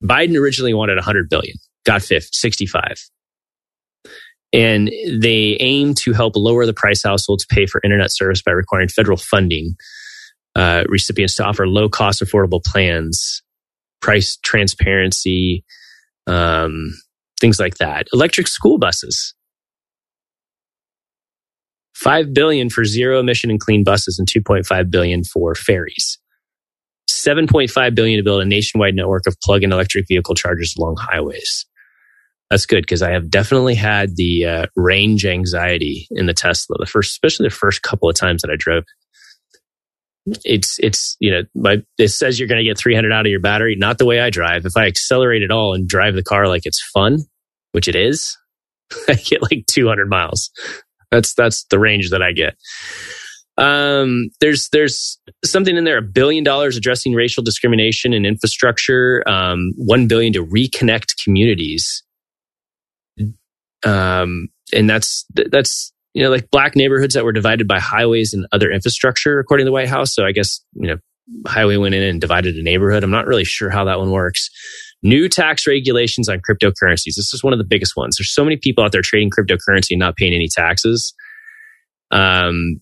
Biden 0.02 0.36
originally 0.36 0.74
wanted 0.74 0.96
100 0.96 1.28
billion, 1.28 1.56
got 1.84 2.02
fifth, 2.02 2.28
65. 2.32 2.82
And 4.52 4.88
they 5.10 5.56
aim 5.60 5.94
to 5.94 6.12
help 6.12 6.36
lower 6.36 6.66
the 6.66 6.74
price 6.74 7.02
households 7.02 7.46
pay 7.46 7.66
for 7.66 7.80
internet 7.82 8.12
service 8.12 8.42
by 8.42 8.52
requiring 8.52 8.88
federal 8.88 9.16
funding 9.16 9.76
uh, 10.54 10.84
recipients 10.88 11.36
to 11.36 11.44
offer 11.44 11.66
low 11.66 11.88
cost, 11.88 12.22
affordable 12.22 12.62
plans, 12.62 13.42
price 14.00 14.36
transparency, 14.42 15.64
um, 16.26 16.92
things 17.40 17.58
like 17.58 17.76
that. 17.76 18.06
Electric 18.12 18.46
school 18.46 18.78
buses. 18.78 19.34
5 21.94 22.34
billion 22.34 22.68
for 22.68 22.84
zero 22.84 23.20
emission 23.20 23.50
and 23.50 23.60
clean 23.60 23.84
buses 23.84 24.18
and 24.18 24.28
2.5 24.28 24.90
billion 24.90 25.24
for 25.24 25.54
ferries. 25.54 26.18
7.5 27.10 27.94
billion 27.94 28.18
to 28.18 28.24
build 28.24 28.42
a 28.42 28.46
nationwide 28.46 28.94
network 28.94 29.26
of 29.26 29.38
plug-in 29.40 29.72
electric 29.72 30.06
vehicle 30.08 30.34
chargers 30.34 30.74
along 30.76 30.96
highways. 30.98 31.66
That's 32.52 32.66
good 32.66 32.82
because 32.82 33.00
I 33.00 33.12
have 33.12 33.30
definitely 33.30 33.74
had 33.74 34.16
the 34.16 34.44
uh, 34.44 34.66
range 34.76 35.24
anxiety 35.24 36.06
in 36.10 36.26
the 36.26 36.34
Tesla. 36.34 36.76
The 36.78 36.84
first, 36.84 37.12
especially 37.12 37.46
the 37.48 37.54
first 37.54 37.80
couple 37.80 38.10
of 38.10 38.14
times 38.14 38.42
that 38.42 38.50
I 38.50 38.56
drove. 38.56 38.84
it's 40.44 40.78
it's 40.80 41.16
you 41.18 41.30
know 41.30 41.42
my, 41.54 41.82
it 41.96 42.08
says 42.08 42.38
you're 42.38 42.48
going 42.48 42.62
to 42.62 42.68
get 42.68 42.76
300 42.76 43.10
out 43.10 43.24
of 43.24 43.30
your 43.30 43.40
battery 43.40 43.74
not 43.74 43.96
the 43.98 44.04
way 44.04 44.20
i 44.20 44.30
drive 44.30 44.66
if 44.66 44.76
i 44.76 44.86
accelerate 44.86 45.42
at 45.42 45.50
all 45.50 45.74
and 45.74 45.88
drive 45.88 46.14
the 46.14 46.22
car 46.22 46.46
like 46.46 46.62
it's 46.66 46.82
fun 46.94 47.18
which 47.72 47.88
it 47.88 47.96
is 47.96 48.36
i 49.08 49.14
get 49.14 49.42
like 49.42 49.64
200 49.66 50.08
miles 50.08 50.50
that's 51.10 51.34
that's 51.34 51.64
the 51.70 51.78
range 51.78 52.10
that 52.10 52.22
i 52.22 52.32
get 52.32 52.54
um 53.58 54.28
there's 54.40 54.68
there's 54.70 55.18
something 55.44 55.76
in 55.76 55.84
there 55.84 55.98
a 55.98 56.02
billion 56.02 56.44
dollars 56.44 56.76
addressing 56.76 57.14
racial 57.14 57.42
discrimination 57.42 58.12
and 58.12 58.26
infrastructure 58.26 59.24
um 59.28 59.72
1 59.76 60.06
billion 60.06 60.32
to 60.34 60.44
reconnect 60.44 61.14
communities 61.24 62.04
um 63.84 64.48
and 64.72 64.88
that's 64.88 65.24
that's 65.50 65.92
you 66.14 66.22
know, 66.22 66.30
like 66.30 66.50
black 66.50 66.76
neighborhoods 66.76 67.14
that 67.14 67.24
were 67.24 67.32
divided 67.32 67.66
by 67.66 67.78
highways 67.78 68.34
and 68.34 68.46
other 68.52 68.70
infrastructure, 68.70 69.38
according 69.38 69.64
to 69.64 69.68
the 69.68 69.72
White 69.72 69.88
House. 69.88 70.14
So 70.14 70.24
I 70.24 70.32
guess, 70.32 70.60
you 70.74 70.88
know, 70.88 70.96
highway 71.46 71.76
went 71.76 71.94
in 71.94 72.02
and 72.02 72.20
divided 72.20 72.56
a 72.56 72.62
neighborhood. 72.62 73.02
I'm 73.02 73.10
not 73.10 73.26
really 73.26 73.44
sure 73.44 73.70
how 73.70 73.84
that 73.84 73.98
one 73.98 74.10
works. 74.10 74.50
New 75.02 75.28
tax 75.28 75.66
regulations 75.66 76.28
on 76.28 76.40
cryptocurrencies. 76.40 77.16
This 77.16 77.32
is 77.32 77.42
one 77.42 77.52
of 77.52 77.58
the 77.58 77.64
biggest 77.64 77.96
ones. 77.96 78.16
There's 78.18 78.32
so 78.32 78.44
many 78.44 78.56
people 78.56 78.84
out 78.84 78.92
there 78.92 79.02
trading 79.02 79.30
cryptocurrency 79.30 79.92
and 79.92 80.00
not 80.00 80.16
paying 80.16 80.34
any 80.34 80.48
taxes. 80.48 81.14
Um, 82.10 82.80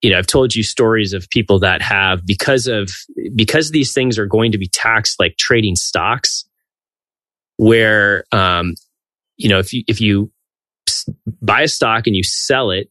you 0.00 0.10
know, 0.10 0.18
I've 0.18 0.26
told 0.26 0.54
you 0.54 0.62
stories 0.62 1.12
of 1.12 1.28
people 1.30 1.58
that 1.60 1.82
have 1.82 2.24
because 2.24 2.66
of 2.66 2.90
because 3.34 3.70
these 3.70 3.92
things 3.92 4.18
are 4.18 4.26
going 4.26 4.52
to 4.52 4.58
be 4.58 4.68
taxed 4.68 5.18
like 5.18 5.36
trading 5.38 5.76
stocks, 5.76 6.44
where 7.56 8.24
um, 8.30 8.74
you 9.36 9.48
know 9.48 9.58
if 9.58 9.72
you 9.72 9.82
if 9.88 10.00
you 10.00 10.30
buy 11.42 11.62
a 11.62 11.68
stock 11.68 12.06
and 12.06 12.16
you 12.16 12.22
sell 12.22 12.70
it 12.70 12.88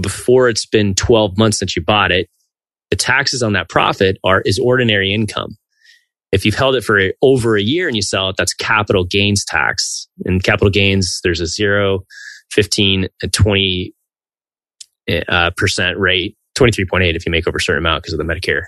before 0.00 0.48
it's 0.48 0.66
been 0.66 0.94
12 0.94 1.36
months 1.36 1.58
since 1.58 1.76
you 1.76 1.82
bought 1.82 2.12
it, 2.12 2.28
the 2.90 2.96
taxes 2.96 3.42
on 3.42 3.52
that 3.54 3.68
profit 3.68 4.18
are 4.24 4.42
is 4.42 4.58
ordinary 4.58 5.12
income. 5.12 5.56
If 6.32 6.44
you've 6.44 6.54
held 6.54 6.74
it 6.74 6.84
for 6.84 7.00
over 7.22 7.56
a 7.56 7.62
year 7.62 7.86
and 7.86 7.96
you 7.96 8.02
sell 8.02 8.28
it, 8.30 8.36
that's 8.36 8.54
capital 8.54 9.04
gains 9.04 9.44
tax. 9.44 10.08
And 10.24 10.42
capital 10.42 10.70
gains, 10.70 11.20
there's 11.22 11.40
a 11.40 11.46
0, 11.46 12.00
15, 12.50 13.08
and 13.22 13.32
20 13.32 13.94
uh, 15.28 15.50
percent 15.56 15.98
rate, 15.98 16.36
23.8 16.58 17.14
if 17.14 17.24
you 17.24 17.30
make 17.30 17.46
over 17.46 17.58
a 17.58 17.60
certain 17.60 17.82
amount 17.82 18.02
because 18.02 18.12
of 18.12 18.18
the 18.18 18.24
Medicare 18.24 18.64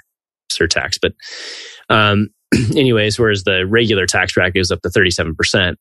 surtax. 0.50 0.99
But 1.00 1.12
um, 1.88 2.29
anyways, 2.77 3.19
whereas 3.19 3.45
the 3.45 3.67
regular 3.67 4.07
tax 4.07 4.35
bracket 4.35 4.55
goes 4.55 4.71
up 4.71 4.81
to 4.83 4.88
37%. 4.88 5.75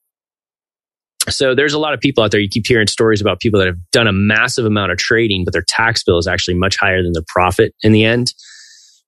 So 1.29 1.53
there's 1.55 1.73
a 1.73 1.79
lot 1.79 1.93
of 1.93 1.99
people 1.99 2.23
out 2.23 2.31
there. 2.31 2.39
You 2.39 2.49
keep 2.49 2.65
hearing 2.65 2.87
stories 2.87 3.21
about 3.21 3.39
people 3.39 3.59
that 3.59 3.67
have 3.67 3.77
done 3.91 4.07
a 4.07 4.13
massive 4.13 4.65
amount 4.65 4.91
of 4.91 4.97
trading, 4.97 5.43
but 5.43 5.53
their 5.53 5.65
tax 5.67 6.03
bill 6.03 6.17
is 6.17 6.27
actually 6.27 6.55
much 6.55 6.77
higher 6.77 7.03
than 7.03 7.11
their 7.13 7.23
profit 7.27 7.73
in 7.83 7.91
the 7.91 8.05
end 8.05 8.33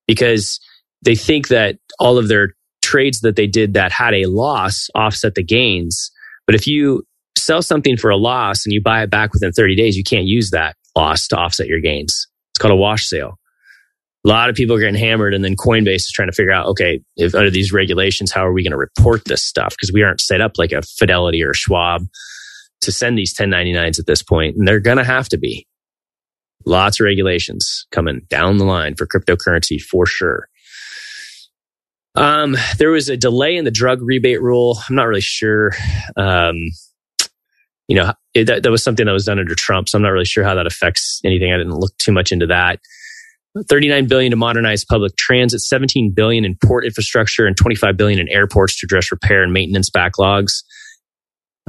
because 0.07 0.59
they 1.01 1.15
think 1.15 1.47
that 1.47 1.77
all 1.99 2.17
of 2.17 2.27
their 2.27 2.49
trades 2.81 3.21
that 3.21 3.35
they 3.35 3.47
did 3.47 3.73
that 3.73 3.91
had 3.91 4.13
a 4.13 4.25
loss 4.25 4.87
offset 4.95 5.35
the 5.35 5.43
gains. 5.43 6.11
But 6.45 6.55
if 6.55 6.67
you 6.67 7.03
sell 7.37 7.61
something 7.61 7.95
for 7.95 8.09
a 8.09 8.17
loss 8.17 8.65
and 8.65 8.73
you 8.73 8.81
buy 8.81 9.03
it 9.03 9.09
back 9.09 9.33
within 9.33 9.51
30 9.51 9.75
days, 9.75 9.95
you 9.95 10.03
can't 10.03 10.25
use 10.25 10.49
that 10.51 10.75
loss 10.95 11.27
to 11.27 11.37
offset 11.37 11.67
your 11.67 11.79
gains. 11.79 12.27
It's 12.51 12.59
called 12.59 12.73
a 12.73 12.75
wash 12.75 13.07
sale 13.07 13.39
a 14.25 14.27
lot 14.27 14.49
of 14.49 14.55
people 14.55 14.75
are 14.75 14.79
getting 14.79 14.95
hammered 14.95 15.33
and 15.33 15.43
then 15.43 15.55
coinbase 15.55 15.95
is 15.95 16.11
trying 16.13 16.27
to 16.27 16.35
figure 16.35 16.51
out 16.51 16.67
okay 16.67 17.01
if 17.15 17.33
under 17.33 17.49
these 17.49 17.71
regulations 17.71 18.31
how 18.31 18.45
are 18.45 18.53
we 18.53 18.63
going 18.63 18.71
to 18.71 18.77
report 18.77 19.23
this 19.25 19.43
stuff? 19.43 19.71
Because 19.71 19.93
we 19.93 20.03
aren't 20.03 20.21
set 20.21 20.41
up 20.41 20.53
like 20.57 20.71
a 20.71 20.81
fidelity 20.81 21.43
or 21.43 21.51
a 21.51 21.55
schwab 21.55 22.05
to 22.81 22.91
send 22.91 23.17
these 23.17 23.33
1099s 23.33 23.99
at 23.99 24.05
this 24.05 24.21
point 24.23 24.55
and 24.55 24.67
they're 24.67 24.79
going 24.79 24.97
to 24.97 25.03
have 25.03 25.29
to 25.29 25.37
be. 25.37 25.65
Lots 26.65 26.99
of 26.99 27.05
regulations 27.05 27.87
coming 27.91 28.21
down 28.29 28.57
the 28.57 28.65
line 28.65 28.95
for 28.95 29.07
cryptocurrency 29.07 29.81
for 29.81 30.05
sure. 30.05 30.49
Um, 32.15 32.57
there 32.77 32.89
was 32.89 33.07
a 33.07 33.15
delay 33.15 33.55
in 33.55 33.63
the 33.63 33.71
drug 33.71 34.01
rebate 34.01 34.41
rule. 34.41 34.77
I'm 34.89 34.95
not 34.95 35.07
really 35.07 35.21
sure 35.21 35.71
um, 36.17 36.57
you 37.87 37.95
know 37.95 38.13
it, 38.33 38.45
that, 38.45 38.63
that 38.63 38.71
was 38.71 38.83
something 38.83 39.05
that 39.05 39.13
was 39.13 39.25
done 39.25 39.39
under 39.39 39.55
trump 39.55 39.89
so 39.89 39.97
i'm 39.97 40.03
not 40.03 40.09
really 40.09 40.23
sure 40.23 40.43
how 40.43 40.53
that 40.53 40.67
affects 40.67 41.19
anything. 41.25 41.51
I 41.51 41.57
didn't 41.57 41.79
look 41.79 41.97
too 41.97 42.11
much 42.11 42.31
into 42.31 42.45
that 42.47 42.79
39 43.67 44.07
billion 44.07 44.31
to 44.31 44.37
modernize 44.37 44.85
public 44.85 45.15
transit, 45.15 45.61
17 45.61 46.11
billion 46.11 46.45
in 46.45 46.55
port 46.63 46.85
infrastructure, 46.85 47.45
and 47.47 47.57
25 47.57 47.97
billion 47.97 48.19
in 48.19 48.29
airports 48.29 48.79
to 48.79 48.85
address 48.85 49.11
repair 49.11 49.43
and 49.43 49.53
maintenance 49.53 49.89
backlogs. 49.89 50.63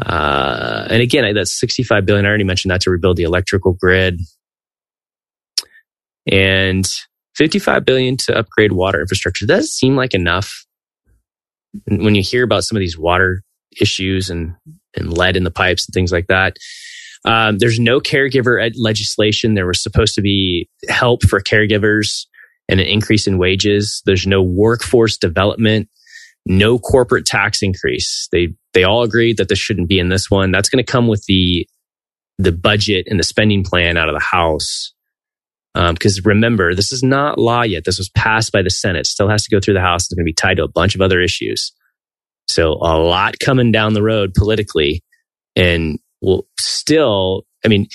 Uh, 0.05 0.87
and 0.91 1.03
again, 1.03 1.35
that's 1.35 1.59
65 1.59 2.07
billion. 2.07 2.25
I 2.25 2.29
already 2.29 2.45
mentioned 2.45 2.71
that 2.71 2.81
to 2.83 2.91
rebuild 2.91 3.17
the 3.17 3.23
electrical 3.23 3.73
grid. 3.73 4.21
And 6.31 6.87
55 7.37 7.85
billion 7.85 8.17
to 8.19 8.37
upgrade 8.39 8.73
water 8.73 9.01
infrastructure. 9.01 9.47
Does 9.47 9.61
does 9.61 9.73
seem 9.73 9.97
like 9.97 10.15
enough. 10.15 10.67
When 11.87 12.15
you 12.15 12.23
hear 12.23 12.45
about 12.45 12.65
some 12.65 12.77
of 12.77 12.81
these 12.81 12.99
water 12.99 13.43
issues 13.81 14.29
and, 14.29 14.55
and 14.97 15.17
lead 15.17 15.37
in 15.37 15.45
the 15.45 15.51
pipes 15.51 15.87
and 15.87 15.95
things 15.95 16.13
like 16.13 16.27
that, 16.27 16.57
um, 17.25 17.59
there's 17.59 17.79
no 17.79 18.01
caregiver 18.01 18.71
legislation. 18.77 19.55
There 19.55 19.67
was 19.67 19.83
supposed 19.83 20.15
to 20.15 20.23
be 20.23 20.69
help 20.89 21.23
for 21.25 21.41
caregivers 21.41 22.27
and 22.69 22.81
an 22.81 22.87
increase 22.87 23.27
in 23.27 23.39
wages. 23.39 24.03
There's 24.07 24.27
no 24.27 24.43
workforce 24.43 25.19
development, 25.19 25.89
no 26.47 26.79
corporate 26.79 27.27
tax 27.27 27.63
increase. 27.63 28.29
They 28.33 28.55
they 28.73 28.85
all 28.85 29.03
agreed 29.03 29.37
that 29.37 29.49
this 29.49 29.59
shouldn't 29.59 29.89
be 29.89 29.99
in 29.99 30.09
this 30.09 30.31
one. 30.31 30.51
That's 30.51 30.69
going 30.69 30.85
to 30.85 30.91
come 30.91 31.09
with 31.09 31.25
the 31.27 31.67
the 32.39 32.53
budget 32.53 33.07
and 33.09 33.19
the 33.21 33.25
spending 33.25 33.65
plan 33.65 33.99
out 33.99 34.09
of 34.09 34.15
the 34.15 34.25
House. 34.25 34.95
Because 35.75 36.19
um, 36.19 36.23
remember, 36.25 36.75
this 36.75 36.91
is 36.91 37.03
not 37.03 37.39
law 37.39 37.63
yet. 37.63 37.85
This 37.85 37.99
was 37.99 38.09
passed 38.09 38.51
by 38.51 38.63
the 38.63 38.71
Senate. 38.71 39.07
Still 39.07 39.29
has 39.29 39.45
to 39.45 39.55
go 39.55 39.61
through 39.61 39.75
the 39.75 39.81
House. 39.81 40.03
It's 40.03 40.15
going 40.15 40.25
to 40.25 40.29
be 40.29 40.33
tied 40.33 40.57
to 40.57 40.65
a 40.65 40.69
bunch 40.69 40.95
of 40.95 41.01
other 41.01 41.21
issues. 41.21 41.73
So 42.49 42.73
a 42.73 42.99
lot 42.99 43.39
coming 43.39 43.71
down 43.71 43.95
the 43.95 44.03
road 44.03 44.35
politically, 44.35 45.05
and 45.55 45.99
will 46.21 46.47
still, 46.59 47.45
I 47.65 47.69
mean, 47.69 47.89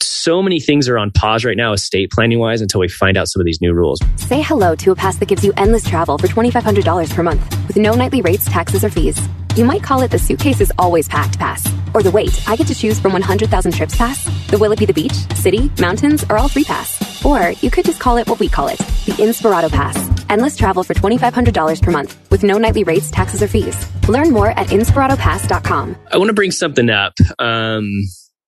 so 0.00 0.42
many 0.42 0.60
things 0.60 0.88
are 0.88 0.98
on 0.98 1.10
pause 1.10 1.44
right 1.44 1.56
now, 1.56 1.72
estate 1.72 2.10
planning 2.10 2.38
wise, 2.38 2.60
until 2.60 2.80
we 2.80 2.88
find 2.88 3.16
out 3.16 3.28
some 3.28 3.40
of 3.40 3.46
these 3.46 3.60
new 3.60 3.72
rules. 3.72 4.00
Say 4.16 4.42
hello 4.42 4.74
to 4.76 4.90
a 4.90 4.94
pass 4.94 5.16
that 5.18 5.26
gives 5.26 5.44
you 5.44 5.52
endless 5.56 5.84
travel 5.84 6.18
for 6.18 6.26
$2,500 6.26 7.12
per 7.12 7.22
month 7.22 7.66
with 7.66 7.76
no 7.76 7.94
nightly 7.94 8.20
rates, 8.20 8.44
taxes, 8.46 8.84
or 8.84 8.90
fees. 8.90 9.20
You 9.54 9.66
might 9.66 9.82
call 9.82 10.00
it 10.00 10.10
the 10.10 10.18
suitcase 10.18 10.62
is 10.62 10.72
always 10.78 11.06
packed 11.06 11.38
pass, 11.38 11.62
or 11.92 12.02
the 12.02 12.10
wait, 12.10 12.42
I 12.48 12.56
get 12.56 12.66
to 12.68 12.74
choose 12.74 12.98
from 12.98 13.12
100,000 13.12 13.72
trips 13.72 13.94
pass, 13.94 14.24
the 14.46 14.56
will 14.56 14.72
it 14.72 14.78
be 14.78 14.86
the 14.86 14.94
beach, 14.94 15.12
city, 15.34 15.70
mountains, 15.78 16.24
or 16.30 16.38
all 16.38 16.48
three 16.48 16.64
pass. 16.64 17.22
Or 17.22 17.50
you 17.60 17.70
could 17.70 17.84
just 17.84 18.00
call 18.00 18.16
it 18.16 18.26
what 18.26 18.40
we 18.40 18.48
call 18.48 18.68
it, 18.68 18.78
the 18.78 19.12
Inspirato 19.12 19.70
Pass. 19.70 20.10
Endless 20.30 20.56
travel 20.56 20.82
for 20.82 20.94
$2,500 20.94 21.82
per 21.82 21.90
month 21.90 22.30
with 22.30 22.42
no 22.42 22.56
nightly 22.56 22.82
rates, 22.82 23.10
taxes, 23.10 23.42
or 23.42 23.46
fees. 23.46 23.76
Learn 24.08 24.30
more 24.30 24.58
at 24.58 24.68
inspiratopass.com. 24.68 25.96
I 26.10 26.16
want 26.16 26.28
to 26.28 26.34
bring 26.34 26.50
something 26.50 26.88
up. 26.88 27.12
Um, 27.38 28.04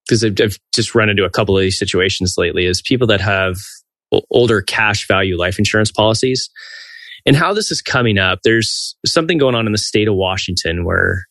because 0.06 0.24
I've, 0.24 0.36
I've, 0.40 0.58
just 0.74 0.94
run 0.94 1.08
into 1.08 1.24
a 1.24 1.30
couple 1.30 1.56
of 1.56 1.62
these 1.62 1.78
situations 1.78 2.34
lately 2.36 2.66
is 2.66 2.82
people 2.82 3.06
that 3.06 3.20
have 3.20 3.56
older 4.30 4.60
cash 4.60 5.06
value 5.06 5.36
life 5.36 5.58
insurance 5.58 5.90
policies 5.90 6.50
and 7.26 7.36
how 7.36 7.52
this 7.52 7.70
is 7.70 7.82
coming 7.82 8.18
up 8.18 8.40
there's 8.44 8.96
something 9.06 9.38
going 9.38 9.54
on 9.54 9.66
in 9.66 9.72
the 9.72 9.78
state 9.78 10.08
of 10.08 10.14
washington 10.14 10.84
where 10.84 11.24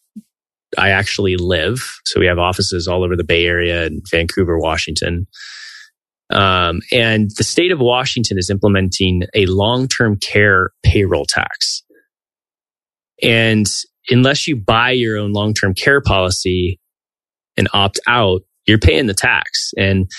i 0.77 0.89
actually 0.89 1.35
live. 1.37 1.79
So 2.05 2.19
we 2.19 2.25
have 2.25 2.39
offices 2.39 2.87
all 2.87 3.03
over 3.03 3.15
the 3.15 3.23
bay 3.23 3.45
area 3.45 3.85
and 3.85 4.01
vancouver 4.09 4.57
washington. 4.57 5.27
Um, 6.31 6.81
and 6.91 7.29
the 7.37 7.43
state 7.43 7.71
of 7.71 7.79
washington 7.79 8.37
is 8.37 8.49
implementing 8.49 9.23
a 9.35 9.45
long-term 9.45 10.17
care 10.17 10.71
payroll 10.83 11.25
tax. 11.25 11.83
And 13.21 13.67
unless 14.09 14.47
you 14.47 14.55
buy 14.55 14.91
your 14.91 15.17
own 15.17 15.31
long-term 15.31 15.75
care 15.75 16.01
policy 16.01 16.79
and 17.55 17.69
opt 17.73 17.99
out 18.07 18.41
you're 18.65 18.79
paying 18.79 19.07
the 19.07 19.13
tax. 19.13 19.71
And 19.77 20.09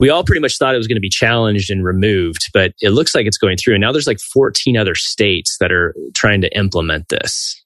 we 0.00 0.08
all 0.08 0.24
pretty 0.24 0.40
much 0.40 0.56
thought 0.56 0.74
it 0.74 0.78
was 0.78 0.88
going 0.88 0.96
to 0.96 1.00
be 1.00 1.10
challenged 1.10 1.70
and 1.70 1.84
removed, 1.84 2.48
but 2.54 2.72
it 2.80 2.90
looks 2.90 3.14
like 3.14 3.26
it's 3.26 3.36
going 3.36 3.58
through. 3.58 3.74
And 3.74 3.82
now 3.82 3.92
there's 3.92 4.06
like 4.06 4.18
14 4.18 4.76
other 4.76 4.94
states 4.94 5.58
that 5.60 5.70
are 5.70 5.94
trying 6.14 6.40
to 6.40 6.56
implement 6.56 7.10
this. 7.10 7.62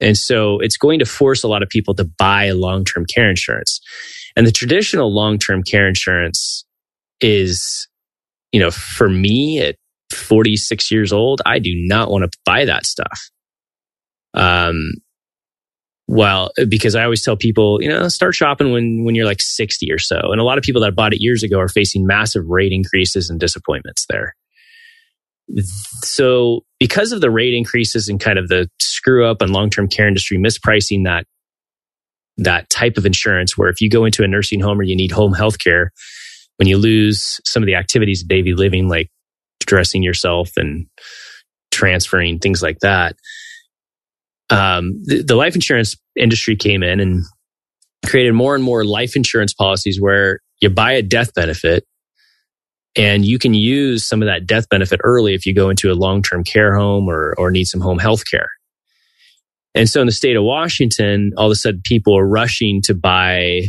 And 0.00 0.18
so 0.18 0.58
it's 0.58 0.76
going 0.76 0.98
to 0.98 1.06
force 1.06 1.44
a 1.44 1.48
lot 1.48 1.62
of 1.62 1.68
people 1.68 1.94
to 1.94 2.04
buy 2.04 2.50
long 2.50 2.84
term 2.84 3.06
care 3.06 3.30
insurance. 3.30 3.80
And 4.36 4.46
the 4.46 4.52
traditional 4.52 5.14
long 5.14 5.38
term 5.38 5.62
care 5.62 5.88
insurance 5.88 6.66
is, 7.20 7.88
you 8.52 8.60
know, 8.60 8.72
for 8.72 9.08
me 9.08 9.60
at 9.60 9.76
46 10.10 10.90
years 10.90 11.12
old, 11.12 11.40
I 11.46 11.60
do 11.60 11.72
not 11.74 12.10
want 12.10 12.30
to 12.30 12.38
buy 12.44 12.64
that 12.64 12.84
stuff. 12.84 13.30
Um, 14.34 14.92
well, 16.08 16.52
because 16.68 16.94
I 16.94 17.02
always 17.02 17.22
tell 17.22 17.36
people, 17.36 17.82
you 17.82 17.88
know, 17.88 18.08
start 18.08 18.34
shopping 18.34 18.72
when 18.72 19.04
when 19.04 19.14
you're 19.14 19.26
like 19.26 19.40
60 19.40 19.90
or 19.90 19.98
so. 19.98 20.20
And 20.30 20.40
a 20.40 20.44
lot 20.44 20.58
of 20.58 20.62
people 20.62 20.82
that 20.82 20.94
bought 20.94 21.12
it 21.12 21.20
years 21.20 21.42
ago 21.42 21.58
are 21.58 21.68
facing 21.68 22.06
massive 22.06 22.44
rate 22.46 22.72
increases 22.72 23.28
and 23.28 23.40
disappointments 23.40 24.06
there. 24.08 24.36
So, 26.02 26.64
because 26.78 27.12
of 27.12 27.20
the 27.20 27.30
rate 27.30 27.54
increases 27.54 28.08
and 28.08 28.20
kind 28.20 28.38
of 28.38 28.48
the 28.48 28.68
screw 28.80 29.26
up 29.26 29.42
and 29.42 29.52
long-term 29.52 29.88
care 29.88 30.08
industry 30.08 30.38
mispricing 30.38 31.04
that 31.04 31.26
that 32.38 32.68
type 32.68 32.98
of 32.98 33.06
insurance 33.06 33.56
where 33.56 33.68
if 33.68 33.80
you 33.80 33.88
go 33.88 34.04
into 34.04 34.22
a 34.22 34.28
nursing 34.28 34.60
home 34.60 34.78
or 34.78 34.82
you 34.82 34.94
need 34.94 35.10
home 35.10 35.32
health 35.32 35.58
care, 35.58 35.92
when 36.56 36.68
you 36.68 36.76
lose 36.76 37.40
some 37.44 37.62
of 37.62 37.66
the 37.66 37.74
activities 37.74 38.22
of 38.22 38.28
daily 38.28 38.52
living 38.52 38.88
like 38.88 39.10
dressing 39.60 40.02
yourself 40.02 40.50
and 40.56 40.86
transferring 41.70 42.38
things 42.38 42.62
like 42.62 42.78
that. 42.80 43.16
Um, 44.50 45.02
the, 45.04 45.22
the 45.22 45.34
life 45.34 45.54
insurance 45.54 45.96
industry 46.14 46.56
came 46.56 46.82
in 46.82 47.00
and 47.00 47.24
created 48.04 48.32
more 48.32 48.54
and 48.54 48.62
more 48.62 48.84
life 48.84 49.16
insurance 49.16 49.52
policies 49.52 50.00
where 50.00 50.40
you 50.60 50.70
buy 50.70 50.92
a 50.92 51.02
death 51.02 51.34
benefit 51.34 51.84
and 52.96 53.24
you 53.24 53.38
can 53.38 53.52
use 53.54 54.04
some 54.04 54.22
of 54.22 54.26
that 54.26 54.46
death 54.46 54.68
benefit 54.68 55.00
early 55.04 55.34
if 55.34 55.44
you 55.44 55.54
go 55.54 55.68
into 55.68 55.92
a 55.92 55.94
long-term 55.94 56.44
care 56.44 56.74
home 56.74 57.08
or, 57.08 57.34
or 57.36 57.50
need 57.50 57.66
some 57.66 57.80
home 57.80 57.98
health 57.98 58.22
care. 58.30 58.48
And 59.74 59.88
so 59.88 60.00
in 60.00 60.06
the 60.06 60.12
state 60.12 60.36
of 60.36 60.42
Washington, 60.42 61.32
all 61.36 61.46
of 61.46 61.52
a 61.52 61.56
sudden 61.56 61.82
people 61.84 62.16
are 62.16 62.26
rushing 62.26 62.80
to 62.82 62.94
buy 62.94 63.64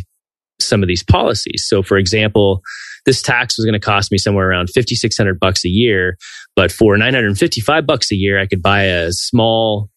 some 0.59 0.81
of 0.81 0.87
these 0.87 1.03
policies. 1.03 1.65
So 1.67 1.83
for 1.83 1.97
example, 1.97 2.61
this 3.05 3.21
tax 3.21 3.57
was 3.57 3.65
going 3.65 3.73
to 3.73 3.79
cost 3.79 4.11
me 4.11 4.17
somewhere 4.17 4.49
around 4.49 4.69
5600 4.69 5.39
bucks 5.39 5.65
a 5.65 5.69
year, 5.69 6.17
but 6.55 6.71
for 6.71 6.97
955 6.97 7.85
bucks 7.85 8.11
a 8.11 8.15
year 8.15 8.39
I 8.39 8.47
could 8.47 8.61
buy 8.61 8.83
a 8.83 9.11
small 9.11 9.89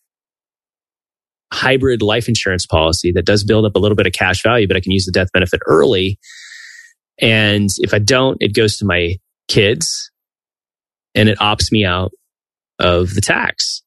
hybrid 1.53 2.03
life 2.03 2.29
insurance 2.29 2.67
policy 2.67 3.13
that 3.13 3.27
does 3.27 3.45
build 3.45 3.65
up 3.65 3.75
a 3.75 3.79
little 3.79 3.97
bit 3.97 4.07
of 4.07 4.13
cash 4.13 4.43
value, 4.43 4.69
but 4.69 4.77
I 4.77 4.81
can 4.81 4.93
use 4.93 5.05
the 5.05 5.13
death 5.13 5.33
benefit 5.33 5.61
early. 5.67 6.19
And 7.21 7.69
if 7.79 7.93
I 7.93 7.99
don't, 7.99 8.39
it 8.41 8.55
goes 8.55 8.77
to 8.79 8.85
my 8.85 9.17
kids 9.49 10.11
and 11.15 11.29
it 11.29 11.39
opts 11.39 11.73
me 11.73 11.85
out 11.85 12.13
of 12.79 13.15
the 13.15 13.21
tax. 13.21 13.83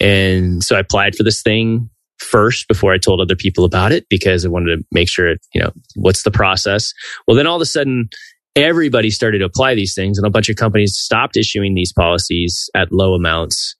And 0.00 0.64
so 0.64 0.76
I 0.76 0.80
applied 0.80 1.14
for 1.14 1.22
this 1.22 1.42
thing 1.42 1.88
first 2.18 2.68
before 2.68 2.92
I 2.92 2.98
told 2.98 3.20
other 3.20 3.36
people 3.36 3.64
about 3.64 3.92
it 3.92 4.08
because 4.08 4.44
I 4.44 4.48
wanted 4.48 4.76
to 4.76 4.84
make 4.90 5.08
sure, 5.08 5.34
you 5.52 5.60
know, 5.60 5.72
what's 5.96 6.22
the 6.22 6.30
process? 6.30 6.92
Well, 7.26 7.36
then 7.36 7.46
all 7.46 7.56
of 7.56 7.62
a 7.62 7.66
sudden, 7.66 8.08
everybody 8.56 9.10
started 9.10 9.38
to 9.38 9.44
apply 9.44 9.74
these 9.74 9.94
things 9.94 10.18
and 10.18 10.26
a 10.26 10.30
bunch 10.30 10.48
of 10.48 10.56
companies 10.56 10.96
stopped 10.96 11.36
issuing 11.36 11.74
these 11.74 11.92
policies 11.92 12.68
at 12.74 12.92
low 12.92 13.14
amounts 13.14 13.76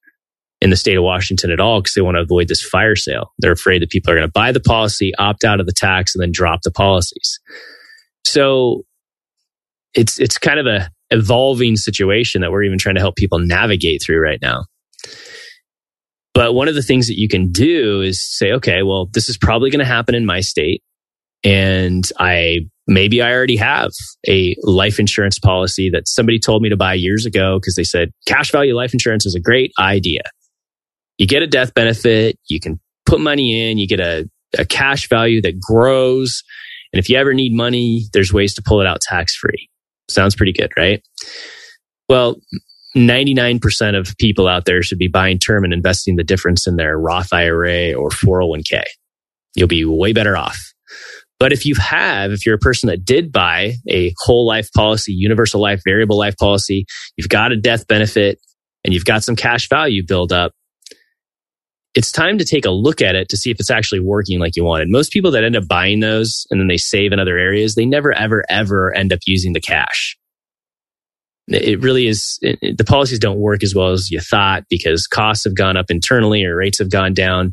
in 0.62 0.70
the 0.70 0.76
state 0.76 0.96
of 0.96 1.02
Washington 1.02 1.50
at 1.50 1.58
all 1.58 1.80
because 1.80 1.94
they 1.94 2.02
want 2.02 2.14
to 2.14 2.20
avoid 2.20 2.46
this 2.46 2.64
fire 2.64 2.94
sale. 2.94 3.32
They're 3.40 3.50
afraid 3.50 3.82
that 3.82 3.90
people 3.90 4.12
are 4.12 4.14
going 4.14 4.28
to 4.28 4.32
buy 4.32 4.52
the 4.52 4.60
policy, 4.60 5.12
opt 5.16 5.42
out 5.42 5.58
of 5.58 5.66
the 5.66 5.72
tax, 5.72 6.14
and 6.14 6.22
then 6.22 6.30
drop 6.32 6.60
the 6.62 6.70
policies. 6.70 7.40
So 8.24 8.84
it's 9.92 10.20
it's 10.20 10.38
kind 10.38 10.60
of 10.60 10.66
a 10.66 10.88
evolving 11.10 11.76
situation 11.76 12.42
that 12.42 12.52
we're 12.52 12.62
even 12.62 12.78
trying 12.78 12.94
to 12.94 13.00
help 13.00 13.16
people 13.16 13.40
navigate 13.40 14.02
through 14.04 14.22
right 14.22 14.38
now. 14.40 14.64
But 16.32 16.54
one 16.54 16.68
of 16.68 16.76
the 16.76 16.82
things 16.82 17.08
that 17.08 17.18
you 17.18 17.28
can 17.28 17.50
do 17.50 18.00
is 18.00 18.24
say, 18.24 18.52
okay, 18.52 18.84
well, 18.84 19.08
this 19.12 19.28
is 19.28 19.36
probably 19.36 19.68
going 19.68 19.80
to 19.80 19.84
happen 19.84 20.14
in 20.14 20.24
my 20.24 20.40
state. 20.40 20.80
And 21.42 22.08
I 22.20 22.60
maybe 22.86 23.20
I 23.20 23.32
already 23.32 23.56
have 23.56 23.90
a 24.28 24.54
life 24.62 25.00
insurance 25.00 25.40
policy 25.40 25.90
that 25.90 26.06
somebody 26.06 26.38
told 26.38 26.62
me 26.62 26.68
to 26.68 26.76
buy 26.76 26.94
years 26.94 27.26
ago 27.26 27.58
because 27.58 27.74
they 27.74 27.84
said 27.84 28.12
cash 28.28 28.52
value 28.52 28.76
life 28.76 28.92
insurance 28.92 29.26
is 29.26 29.34
a 29.34 29.40
great 29.40 29.72
idea. 29.80 30.22
You 31.18 31.26
get 31.26 31.42
a 31.42 31.46
death 31.46 31.74
benefit, 31.74 32.38
you 32.48 32.60
can 32.60 32.80
put 33.06 33.20
money 33.20 33.70
in, 33.70 33.78
you 33.78 33.86
get 33.86 34.00
a, 34.00 34.28
a 34.58 34.64
cash 34.64 35.08
value 35.08 35.40
that 35.42 35.60
grows. 35.60 36.42
And 36.92 36.98
if 36.98 37.08
you 37.08 37.16
ever 37.16 37.34
need 37.34 37.54
money, 37.54 38.06
there's 38.12 38.32
ways 38.32 38.54
to 38.54 38.62
pull 38.62 38.80
it 38.80 38.86
out 38.86 39.00
tax 39.00 39.34
free. 39.34 39.68
Sounds 40.08 40.34
pretty 40.34 40.52
good, 40.52 40.70
right? 40.76 41.02
Well, 42.08 42.36
99% 42.96 43.98
of 43.98 44.14
people 44.18 44.48
out 44.48 44.66
there 44.66 44.82
should 44.82 44.98
be 44.98 45.08
buying 45.08 45.38
term 45.38 45.64
and 45.64 45.72
investing 45.72 46.16
the 46.16 46.24
difference 46.24 46.66
in 46.66 46.76
their 46.76 46.98
Roth 46.98 47.32
IRA 47.32 47.94
or 47.94 48.10
401k. 48.10 48.82
You'll 49.54 49.68
be 49.68 49.84
way 49.84 50.12
better 50.12 50.36
off. 50.36 50.58
But 51.38 51.52
if 51.52 51.66
you 51.66 51.74
have, 51.74 52.30
if 52.30 52.46
you're 52.46 52.54
a 52.54 52.58
person 52.58 52.88
that 52.88 53.04
did 53.04 53.32
buy 53.32 53.74
a 53.88 54.14
whole 54.18 54.46
life 54.46 54.68
policy, 54.76 55.12
universal 55.12 55.60
life, 55.60 55.80
variable 55.84 56.16
life 56.16 56.36
policy, 56.36 56.86
you've 57.16 57.28
got 57.28 57.50
a 57.50 57.56
death 57.56 57.86
benefit 57.88 58.38
and 58.84 58.94
you've 58.94 59.04
got 59.04 59.24
some 59.24 59.34
cash 59.34 59.68
value 59.68 60.04
build 60.06 60.32
up, 60.32 60.52
it's 61.94 62.10
time 62.10 62.38
to 62.38 62.44
take 62.44 62.64
a 62.64 62.70
look 62.70 63.02
at 63.02 63.14
it 63.14 63.28
to 63.28 63.36
see 63.36 63.50
if 63.50 63.60
it's 63.60 63.70
actually 63.70 64.00
working 64.00 64.38
like 64.38 64.56
you 64.56 64.64
wanted. 64.64 64.88
Most 64.88 65.12
people 65.12 65.30
that 65.32 65.44
end 65.44 65.56
up 65.56 65.68
buying 65.68 66.00
those 66.00 66.46
and 66.50 66.58
then 66.58 66.68
they 66.68 66.78
save 66.78 67.12
in 67.12 67.20
other 67.20 67.38
areas, 67.38 67.74
they 67.74 67.84
never, 67.84 68.12
ever, 68.12 68.44
ever 68.48 68.94
end 68.94 69.12
up 69.12 69.20
using 69.26 69.52
the 69.52 69.60
cash. 69.60 70.16
It 71.48 71.80
really 71.80 72.06
is 72.06 72.38
it, 72.40 72.78
the 72.78 72.84
policies 72.84 73.18
don't 73.18 73.40
work 73.40 73.62
as 73.62 73.74
well 73.74 73.90
as 73.90 74.10
you 74.10 74.20
thought 74.20 74.64
because 74.70 75.06
costs 75.06 75.44
have 75.44 75.56
gone 75.56 75.76
up 75.76 75.90
internally 75.90 76.44
or 76.44 76.56
rates 76.56 76.78
have 76.78 76.90
gone 76.90 77.12
down. 77.12 77.52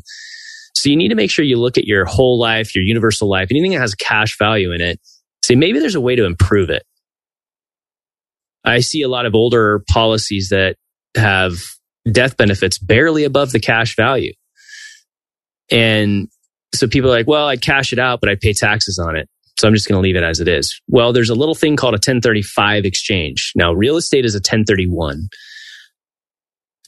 So 0.74 0.88
you 0.88 0.96
need 0.96 1.08
to 1.08 1.16
make 1.16 1.30
sure 1.30 1.44
you 1.44 1.58
look 1.58 1.76
at 1.76 1.84
your 1.84 2.04
whole 2.04 2.38
life 2.38 2.74
your 2.74 2.84
universal 2.84 3.28
life 3.28 3.48
anything 3.50 3.72
that 3.72 3.80
has 3.80 3.94
cash 3.94 4.38
value 4.38 4.72
in 4.72 4.80
it. 4.80 5.00
Say 5.42 5.56
maybe 5.56 5.80
there's 5.80 5.96
a 5.96 6.00
way 6.00 6.14
to 6.14 6.24
improve 6.24 6.70
it. 6.70 6.84
I 8.64 8.80
see 8.80 9.02
a 9.02 9.08
lot 9.08 9.26
of 9.26 9.34
older 9.34 9.82
policies 9.88 10.50
that 10.50 10.76
have 11.16 11.60
death 12.10 12.36
benefits 12.36 12.78
barely 12.78 13.24
above 13.24 13.52
the 13.52 13.60
cash 13.60 13.96
value 13.96 14.32
and 15.70 16.28
so 16.74 16.86
people 16.86 17.10
are 17.10 17.16
like 17.16 17.26
well 17.26 17.46
i'd 17.48 17.62
cash 17.62 17.92
it 17.92 17.98
out 17.98 18.20
but 18.20 18.30
i 18.30 18.34
pay 18.34 18.52
taxes 18.52 18.98
on 18.98 19.16
it 19.16 19.28
so 19.60 19.68
I'm 19.68 19.74
just 19.74 19.86
going 19.86 19.98
to 19.98 20.02
leave 20.02 20.16
it 20.16 20.22
as 20.22 20.40
it 20.40 20.48
is. 20.48 20.80
Well, 20.88 21.12
there's 21.12 21.28
a 21.28 21.34
little 21.34 21.54
thing 21.54 21.76
called 21.76 21.92
a 21.92 22.00
1035 22.00 22.86
exchange. 22.86 23.52
Now, 23.54 23.74
real 23.74 23.98
estate 23.98 24.24
is 24.24 24.34
a 24.34 24.38
1031. 24.38 25.28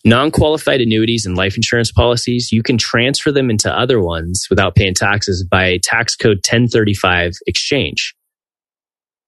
Non 0.06 0.30
qualified 0.30 0.80
annuities 0.80 1.26
and 1.26 1.36
life 1.36 1.54
insurance 1.54 1.92
policies, 1.92 2.50
you 2.50 2.62
can 2.62 2.78
transfer 2.78 3.30
them 3.30 3.50
into 3.50 3.70
other 3.70 4.00
ones 4.00 4.46
without 4.48 4.74
paying 4.74 4.94
taxes 4.94 5.44
by 5.44 5.66
a 5.66 5.78
tax 5.78 6.16
code 6.16 6.38
1035 6.38 7.34
exchange. 7.46 8.14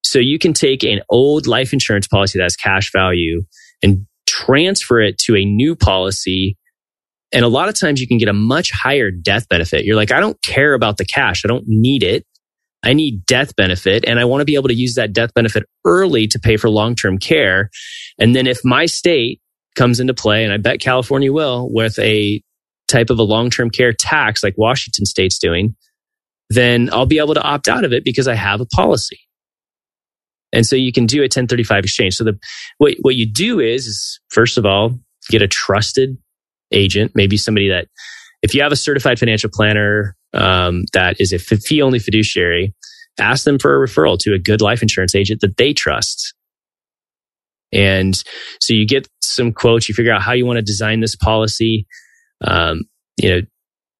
So 0.04 0.18
you 0.18 0.38
can 0.38 0.54
take 0.54 0.82
an 0.82 1.00
old 1.10 1.46
life 1.46 1.74
insurance 1.74 2.08
policy 2.08 2.38
that 2.38 2.44
has 2.44 2.56
cash 2.56 2.90
value 2.92 3.44
and 3.82 4.06
transfer 4.44 5.00
it 5.00 5.18
to 5.18 5.36
a 5.36 5.44
new 5.44 5.76
policy. 5.76 6.56
And 7.32 7.44
a 7.44 7.48
lot 7.48 7.68
of 7.68 7.78
times 7.78 8.00
you 8.00 8.06
can 8.06 8.18
get 8.18 8.28
a 8.28 8.32
much 8.32 8.70
higher 8.70 9.10
death 9.10 9.48
benefit. 9.48 9.84
You're 9.84 9.96
like, 9.96 10.12
I 10.12 10.20
don't 10.20 10.40
care 10.42 10.74
about 10.74 10.98
the 10.98 11.04
cash. 11.04 11.42
I 11.44 11.48
don't 11.48 11.64
need 11.66 12.02
it. 12.02 12.24
I 12.84 12.92
need 12.92 13.24
death 13.24 13.56
benefit 13.56 14.04
and 14.06 14.20
I 14.20 14.26
want 14.26 14.42
to 14.42 14.44
be 14.44 14.56
able 14.56 14.68
to 14.68 14.74
use 14.74 14.94
that 14.94 15.14
death 15.14 15.32
benefit 15.34 15.64
early 15.86 16.26
to 16.28 16.38
pay 16.38 16.58
for 16.58 16.68
long 16.68 16.94
term 16.94 17.18
care. 17.18 17.70
And 18.18 18.36
then 18.36 18.46
if 18.46 18.60
my 18.62 18.86
state 18.86 19.40
comes 19.74 20.00
into 20.00 20.14
play, 20.14 20.44
and 20.44 20.52
I 20.52 20.56
bet 20.56 20.80
California 20.80 21.32
will, 21.32 21.68
with 21.72 21.98
a 21.98 22.42
type 22.88 23.10
of 23.10 23.18
a 23.18 23.22
long 23.22 23.50
term 23.50 23.70
care 23.70 23.92
tax 23.92 24.42
like 24.42 24.54
Washington 24.56 25.06
state's 25.06 25.38
doing, 25.38 25.74
then 26.50 26.90
I'll 26.92 27.06
be 27.06 27.18
able 27.18 27.34
to 27.34 27.42
opt 27.42 27.68
out 27.68 27.84
of 27.84 27.92
it 27.92 28.04
because 28.04 28.28
I 28.28 28.34
have 28.34 28.60
a 28.60 28.66
policy. 28.66 29.18
And 30.54 30.64
so 30.66 30.76
you 30.76 30.92
can 30.92 31.06
do 31.06 31.18
a 31.18 31.24
1035 31.24 31.84
exchange. 31.84 32.14
So 32.14 32.24
the 32.24 32.38
what 32.78 32.94
what 33.02 33.16
you 33.16 33.30
do 33.30 33.60
is, 33.60 33.86
is 33.86 34.20
first 34.30 34.56
of 34.56 34.64
all, 34.64 34.98
get 35.28 35.42
a 35.42 35.48
trusted 35.48 36.16
agent, 36.72 37.12
maybe 37.14 37.36
somebody 37.36 37.68
that 37.68 37.88
if 38.42 38.54
you 38.54 38.62
have 38.62 38.72
a 38.72 38.76
certified 38.76 39.18
financial 39.18 39.50
planner 39.52 40.16
um, 40.32 40.84
that 40.92 41.20
is 41.20 41.32
a 41.32 41.38
fee 41.38 41.82
only 41.82 41.98
fiduciary, 41.98 42.74
ask 43.18 43.44
them 43.44 43.58
for 43.58 43.82
a 43.82 43.86
referral 43.86 44.18
to 44.18 44.34
a 44.34 44.38
good 44.38 44.60
life 44.60 44.82
insurance 44.82 45.14
agent 45.14 45.40
that 45.40 45.56
they 45.56 45.72
trust. 45.72 46.34
And 47.72 48.14
so 48.60 48.74
you 48.74 48.86
get 48.86 49.08
some 49.22 49.52
quotes, 49.52 49.88
you 49.88 49.94
figure 49.94 50.12
out 50.12 50.22
how 50.22 50.32
you 50.32 50.46
want 50.46 50.58
to 50.58 50.62
design 50.62 51.00
this 51.00 51.16
policy. 51.16 51.86
Um, 52.46 52.82
you 53.16 53.28
know, 53.30 53.40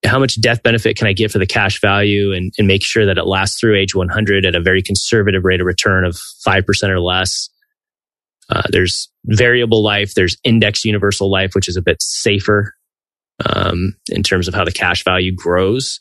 how 0.04 0.18
much 0.18 0.40
death 0.40 0.62
benefit 0.62 0.96
can 0.96 1.06
I 1.06 1.12
get 1.12 1.30
for 1.30 1.38
the 1.38 1.46
cash 1.46 1.80
value 1.80 2.32
and, 2.32 2.52
and 2.58 2.66
make 2.66 2.84
sure 2.84 3.06
that 3.06 3.18
it 3.18 3.26
lasts 3.26 3.58
through 3.58 3.76
age 3.76 3.94
100 3.94 4.44
at 4.44 4.54
a 4.54 4.60
very 4.60 4.82
conservative 4.82 5.44
rate 5.44 5.60
of 5.60 5.66
return 5.66 6.04
of 6.04 6.18
5% 6.46 6.88
or 6.88 7.00
less. 7.00 7.48
Uh, 8.50 8.62
there's 8.70 9.10
variable 9.24 9.82
life, 9.82 10.14
there's 10.14 10.36
index 10.44 10.84
universal 10.84 11.30
life, 11.30 11.54
which 11.54 11.68
is 11.68 11.76
a 11.76 11.82
bit 11.82 12.02
safer 12.02 12.74
um, 13.44 13.96
in 14.10 14.22
terms 14.22 14.48
of 14.48 14.54
how 14.54 14.64
the 14.64 14.72
cash 14.72 15.02
value 15.04 15.32
grows. 15.34 16.00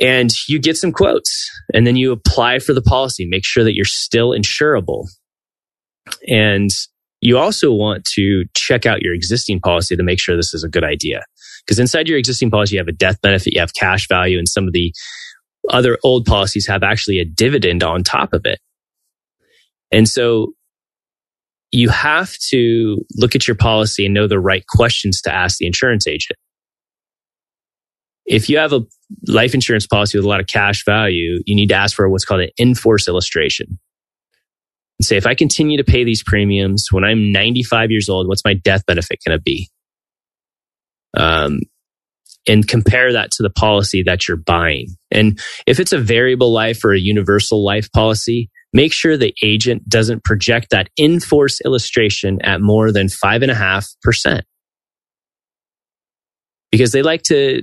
And 0.00 0.30
you 0.48 0.58
get 0.58 0.76
some 0.76 0.92
quotes 0.92 1.50
and 1.74 1.86
then 1.86 1.96
you 1.96 2.12
apply 2.12 2.58
for 2.58 2.72
the 2.72 2.82
policy, 2.82 3.26
make 3.26 3.44
sure 3.44 3.64
that 3.64 3.74
you're 3.74 3.84
still 3.84 4.30
insurable. 4.30 5.06
And 6.26 6.70
you 7.20 7.36
also 7.36 7.72
want 7.72 8.04
to 8.14 8.44
check 8.54 8.86
out 8.86 9.02
your 9.02 9.14
existing 9.14 9.60
policy 9.60 9.96
to 9.96 10.02
make 10.02 10.20
sure 10.20 10.36
this 10.36 10.54
is 10.54 10.64
a 10.64 10.68
good 10.68 10.84
idea. 10.84 11.24
Because 11.68 11.78
inside 11.78 12.08
your 12.08 12.16
existing 12.16 12.50
policy, 12.50 12.76
you 12.76 12.80
have 12.80 12.88
a 12.88 12.92
death 12.92 13.20
benefit, 13.20 13.52
you 13.52 13.60
have 13.60 13.74
cash 13.74 14.08
value, 14.08 14.38
and 14.38 14.48
some 14.48 14.66
of 14.66 14.72
the 14.72 14.90
other 15.68 15.98
old 16.02 16.24
policies 16.24 16.66
have 16.66 16.82
actually 16.82 17.18
a 17.18 17.26
dividend 17.26 17.82
on 17.82 18.02
top 18.02 18.32
of 18.32 18.46
it. 18.46 18.58
And 19.92 20.08
so 20.08 20.54
you 21.70 21.90
have 21.90 22.34
to 22.48 23.04
look 23.16 23.34
at 23.34 23.46
your 23.46 23.54
policy 23.54 24.06
and 24.06 24.14
know 24.14 24.26
the 24.26 24.40
right 24.40 24.64
questions 24.66 25.20
to 25.22 25.34
ask 25.34 25.58
the 25.58 25.66
insurance 25.66 26.06
agent. 26.06 26.38
If 28.24 28.48
you 28.48 28.56
have 28.56 28.72
a 28.72 28.80
life 29.26 29.52
insurance 29.52 29.86
policy 29.86 30.16
with 30.16 30.24
a 30.24 30.28
lot 30.28 30.40
of 30.40 30.46
cash 30.46 30.86
value, 30.86 31.42
you 31.44 31.54
need 31.54 31.68
to 31.68 31.74
ask 31.74 31.94
for 31.94 32.08
what's 32.08 32.24
called 32.24 32.40
an 32.40 32.50
in 32.56 32.74
force 32.74 33.08
illustration. 33.08 33.78
And 34.98 35.04
say, 35.04 35.18
if 35.18 35.26
I 35.26 35.34
continue 35.34 35.76
to 35.76 35.84
pay 35.84 36.02
these 36.02 36.22
premiums 36.22 36.88
when 36.90 37.04
I'm 37.04 37.30
95 37.30 37.90
years 37.90 38.08
old, 38.08 38.26
what's 38.26 38.44
my 38.44 38.54
death 38.54 38.86
benefit 38.86 39.18
going 39.26 39.36
to 39.36 39.42
be? 39.42 39.68
Um, 41.16 41.60
and 42.48 42.66
compare 42.66 43.12
that 43.12 43.30
to 43.32 43.42
the 43.42 43.50
policy 43.50 44.02
that 44.02 44.26
you're 44.26 44.36
buying. 44.36 44.88
And 45.10 45.38
if 45.66 45.78
it's 45.78 45.92
a 45.92 45.98
variable 45.98 46.52
life 46.52 46.84
or 46.84 46.94
a 46.94 46.98
universal 46.98 47.62
life 47.62 47.92
policy, 47.92 48.50
make 48.72 48.92
sure 48.92 49.16
the 49.16 49.34
agent 49.42 49.88
doesn't 49.88 50.24
project 50.24 50.68
that 50.70 50.88
in 50.96 51.20
force 51.20 51.60
illustration 51.64 52.40
at 52.42 52.60
more 52.60 52.90
than 52.90 53.08
five 53.08 53.42
and 53.42 53.50
a 53.50 53.54
half 53.54 53.86
percent. 54.02 54.44
Because 56.72 56.92
they 56.92 57.02
like 57.02 57.22
to, 57.24 57.62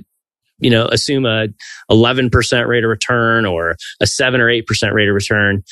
you 0.58 0.70
know, 0.70 0.86
assume 0.86 1.26
a 1.26 1.48
11% 1.90 2.66
rate 2.66 2.84
of 2.84 2.90
return 2.90 3.44
or 3.46 3.76
a 4.00 4.06
seven 4.06 4.40
or 4.40 4.46
8% 4.46 4.92
rate 4.92 5.08
of 5.08 5.14
return. 5.14 5.62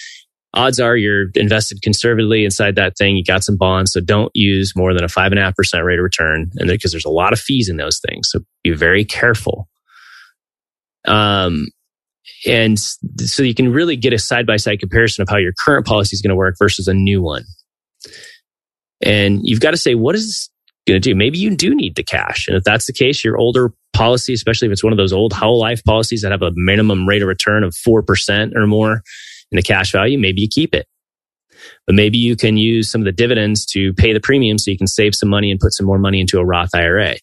Odds 0.55 0.79
are 0.79 0.97
you're 0.97 1.27
invested 1.35 1.83
conservatively 1.83 2.45
inside 2.45 2.77
that 2.77 2.97
thing. 2.97 3.17
You 3.17 3.25
got 3.25 3.43
some 3.43 3.57
bonds. 3.57 3.93
So 3.93 4.01
don't 4.01 4.31
use 4.35 4.73
more 4.77 4.95
than 4.95 5.03
a 5.03 5.09
five 5.09 5.33
and 5.33 5.39
a 5.39 5.43
half 5.43 5.57
percent 5.57 5.85
rate 5.85 5.99
of 5.99 6.05
return. 6.05 6.51
And 6.57 6.69
because 6.69 6.93
there's 6.93 7.05
a 7.05 7.11
lot 7.11 7.33
of 7.33 7.41
fees 7.41 7.69
in 7.69 7.77
those 7.77 8.01
things. 8.09 8.31
So 8.31 8.41
be 8.63 8.73
very 8.73 9.05
careful. 9.05 9.69
Um, 11.07 11.67
and 12.47 12.79
so 12.79 13.43
you 13.43 13.55
can 13.55 13.73
really 13.73 13.97
get 13.97 14.13
a 14.13 14.19
side 14.19 14.47
by 14.47 14.57
side 14.57 14.79
comparison 14.79 15.23
of 15.23 15.29
how 15.29 15.39
your 15.39 15.53
current 15.65 15.87
policy 15.87 16.15
is 16.15 16.23
going 16.23 16.31
to 16.31 16.37
work 16.37 16.55
versus 16.59 16.87
a 16.87 16.95
new 16.95 17.21
one. 17.21 17.45
And 19.03 19.41
you've 19.43 19.61
got 19.61 19.73
to 19.73 19.77
say, 19.77 19.95
what 19.95 20.15
is 20.15 20.51
going 20.87 21.01
to 21.01 21.09
do? 21.11 21.17
Maybe 21.17 21.39
you 21.39 21.55
do 21.57 21.75
need 21.75 21.97
the 21.97 22.05
cash. 22.05 22.47
And 22.47 22.57
if 22.57 22.63
that's 22.63 22.87
the 22.87 22.93
case, 22.93 23.25
your 23.25 23.37
older 23.37 23.73
policy, 23.93 24.33
especially 24.35 24.67
if 24.67 24.73
it's 24.73 24.85
one 24.85 24.93
of 24.93 24.97
those 24.99 25.13
old 25.13 25.33
whole 25.33 25.59
life 25.59 25.83
policies 25.85 26.23
that 26.23 26.33
have 26.33 26.43
a 26.43 26.53
minimum 26.55 27.09
rate 27.09 27.23
of 27.23 27.29
return 27.29 27.65
of 27.65 27.75
4% 27.75 28.55
or 28.55 28.67
more 28.67 29.03
in 29.55 29.57
the 29.57 29.63
cash 29.63 29.93
value, 29.93 30.19
maybe 30.19 30.41
you 30.41 30.49
keep 30.49 30.75
it. 30.75 30.87
But 31.87 31.95
maybe 31.95 32.19
you 32.19 32.35
can 32.35 32.57
use 32.57 32.91
some 32.91 33.01
of 33.01 33.05
the 33.05 33.13
dividends 33.13 33.65
to 33.67 33.95
pay 33.95 34.13
the 34.13 34.21
premium 34.21 34.59
so 34.59 34.73
you 34.73 34.77
can 34.77 34.89
save 34.89 35.15
some 35.15 35.29
money 35.29 35.51
and 35.53 35.61
put 35.61 35.73
some 35.73 35.87
more 35.87 35.99
money 35.99 36.21
into 36.21 36.39
a 36.39 36.45
Roth 36.45 36.75
IRA. 36.75 37.15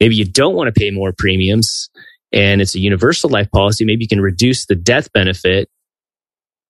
Maybe 0.00 0.16
you 0.16 0.24
don't 0.24 0.54
want 0.54 0.74
to 0.74 0.78
pay 0.78 0.90
more 0.90 1.12
premiums 1.16 1.90
and 2.32 2.62
it's 2.62 2.74
a 2.74 2.80
universal 2.80 3.28
life 3.28 3.50
policy, 3.50 3.84
maybe 3.84 4.04
you 4.04 4.08
can 4.08 4.20
reduce 4.20 4.66
the 4.66 4.74
death 4.74 5.12
benefit 5.12 5.68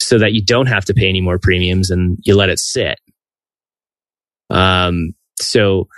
so 0.00 0.18
that 0.18 0.33
you 0.33 0.44
don't 0.44 0.66
have 0.66 0.85
to 0.87 0.94
pay 0.94 1.09
any 1.09 1.20
more 1.20 1.38
premiums 1.38 1.90
and 1.90 2.18
you 2.24 2.35
let 2.35 2.50
it 2.50 2.59
sit. 2.59 2.98
Um, 4.50 5.14
so 5.38 5.88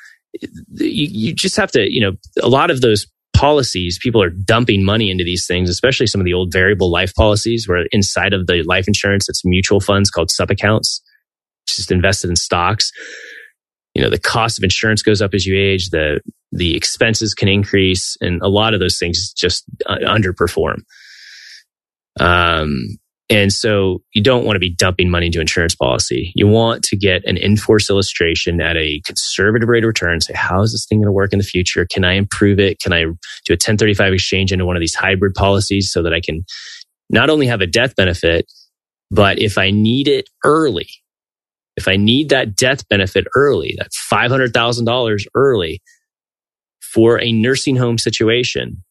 you, 0.41 1.09
you 1.31 1.35
just 1.35 1.57
have 1.57 1.73
to, 1.73 1.91
you 1.91 2.01
know, 2.01 2.13
a 2.43 2.49
lot 2.49 2.71
of 2.71 2.81
those 2.81 3.07
policies, 3.37 3.99
people 4.03 4.23
are 4.23 4.31
dumping 4.31 4.85
money 4.85 5.11
into 5.11 5.25
these 5.25 5.47
things, 5.47 5.69
especially 5.69 6.07
some 6.07 6.21
of 6.21 6.25
the 6.25 6.33
old 6.33 6.53
variable 6.53 6.91
life 6.91 7.15
policies 7.15 7.69
where 7.69 7.87
inside 7.93 8.33
of 8.33 8.47
the 8.47 8.63
life 8.63 8.89
insurance, 8.89 9.29
it's 9.29 9.45
mutual 9.45 9.81
funds 9.81 10.11
called 10.11 10.31
sub 10.31 10.51
accounts, 10.51 11.03
just 11.67 11.93
invested 11.93 12.31
in 12.31 12.37
stocks. 12.37 12.91
You 13.95 14.03
know 14.03 14.11
the 14.11 14.19
cost 14.19 14.59
of 14.59 14.65
insurance 14.65 15.03
goes 15.03 15.23
up 15.23 15.33
as 15.33 15.47
you 15.47 15.59
age 15.59 15.89
the 15.91 16.21
the 16.53 16.77
expenses 16.77 17.35
can 17.35 17.49
increase 17.49 18.17
and 18.21 18.43
a 18.43 18.49
lot 18.49 18.75
of 18.75 18.81
those 18.81 18.99
things 18.99 19.33
just 19.33 19.65
uh, 19.87 19.97
underperform. 20.03 20.81
Um 22.21 22.99
and 23.29 23.53
so 23.53 24.03
you 24.13 24.23
don't 24.23 24.45
want 24.45 24.57
to 24.57 24.61
be 24.61 24.71
dumping 24.71 25.11
money 25.11 25.27
into 25.27 25.41
insurance 25.41 25.75
policy. 25.75 26.33
You 26.35 26.47
want 26.47 26.85
to 26.85 26.97
get 26.97 27.25
an 27.25 27.37
in-force 27.37 27.91
illustration 27.91 28.61
at 28.61 28.77
a 28.77 29.01
conservative 29.05 29.69
rate 29.69 29.85
of 29.85 29.89
return 29.89 30.21
say 30.21 30.35
how 30.35 30.63
is 30.63 30.73
this 30.73 30.87
thing 30.87 30.99
going 30.99 31.07
to 31.07 31.13
work 31.13 31.33
in 31.33 31.39
the 31.39 31.45
future? 31.45 31.87
Can 31.87 32.05
i 32.05 32.13
improve 32.15 32.61
it? 32.61 32.81
Can 32.81 32.93
i 32.93 33.03
do 33.03 33.53
a 33.53 33.53
1035 33.53 34.13
exchange 34.13 34.53
into 34.53 34.65
one 34.65 34.77
of 34.77 34.81
these 34.81 34.95
hybrid 34.95 35.35
policies 35.35 35.91
so 35.93 36.03
that 36.03 36.13
i 36.13 36.21
can 36.21 36.45
not 37.11 37.31
only 37.31 37.47
have 37.47 37.61
a 37.61 37.67
death 37.67 37.95
benefit 37.97 38.51
but 39.11 39.39
if 39.39 39.59
i 39.59 39.71
need 39.71 40.09
it 40.09 40.29
early 40.45 40.89
if 41.77 41.89
I 41.89 41.97
need 41.97 42.31
that 42.31 42.57
death 42.57 42.89
benefit 42.89 43.27
early, 43.35 43.77
that 43.79 43.91
$500,000 44.11 45.27
early 45.35 45.83
for 46.81 47.21
a 47.21 47.33
nursing 47.33 47.77
home 47.77 47.99
situation 47.99 48.83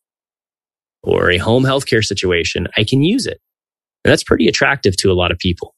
or 1.04 1.32
a 1.32 1.38
home 1.38 1.64
healthcare 1.64 2.04
situation, 2.04 2.68
I 2.78 2.84
can 2.84 3.02
use 3.04 3.26
it. 3.26 3.40
And 4.06 4.12
that's 4.12 4.24
pretty 4.24 4.48
attractive 4.48 4.96
to 4.98 5.12
a 5.12 5.14
lot 5.14 5.32
of 5.32 5.40
people. 5.40 5.74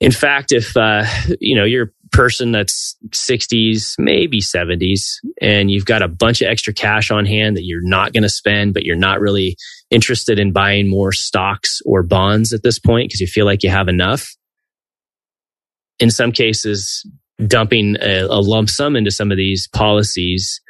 In 0.00 0.10
fact, 0.10 0.50
if 0.50 0.76
uh, 0.76 1.04
you 1.40 1.54
know 1.54 1.64
you're 1.64 1.84
a 1.84 2.08
person 2.10 2.50
that's 2.50 2.96
60s, 3.10 3.94
maybe 3.96 4.40
70s, 4.40 5.18
and 5.40 5.70
you've 5.70 5.84
got 5.84 6.02
a 6.02 6.08
bunch 6.08 6.42
of 6.42 6.48
extra 6.48 6.72
cash 6.72 7.12
on 7.12 7.24
hand 7.26 7.56
that 7.56 7.64
you're 7.64 7.88
not 7.88 8.12
going 8.12 8.24
to 8.24 8.28
spend, 8.28 8.74
but 8.74 8.82
you're 8.82 8.96
not 8.96 9.20
really 9.20 9.56
interested 9.90 10.40
in 10.40 10.52
buying 10.52 10.90
more 10.90 11.12
stocks 11.12 11.80
or 11.86 12.02
bonds 12.02 12.52
at 12.52 12.64
this 12.64 12.80
point 12.80 13.08
because 13.08 13.20
you 13.20 13.28
feel 13.28 13.46
like 13.46 13.62
you 13.62 13.70
have 13.70 13.86
enough, 13.86 14.34
in 16.00 16.10
some 16.10 16.32
cases, 16.32 17.08
dumping 17.46 17.96
a, 18.02 18.22
a 18.22 18.40
lump 18.40 18.68
sum 18.68 18.96
into 18.96 19.12
some 19.12 19.30
of 19.30 19.36
these 19.36 19.68
policies 19.68 20.60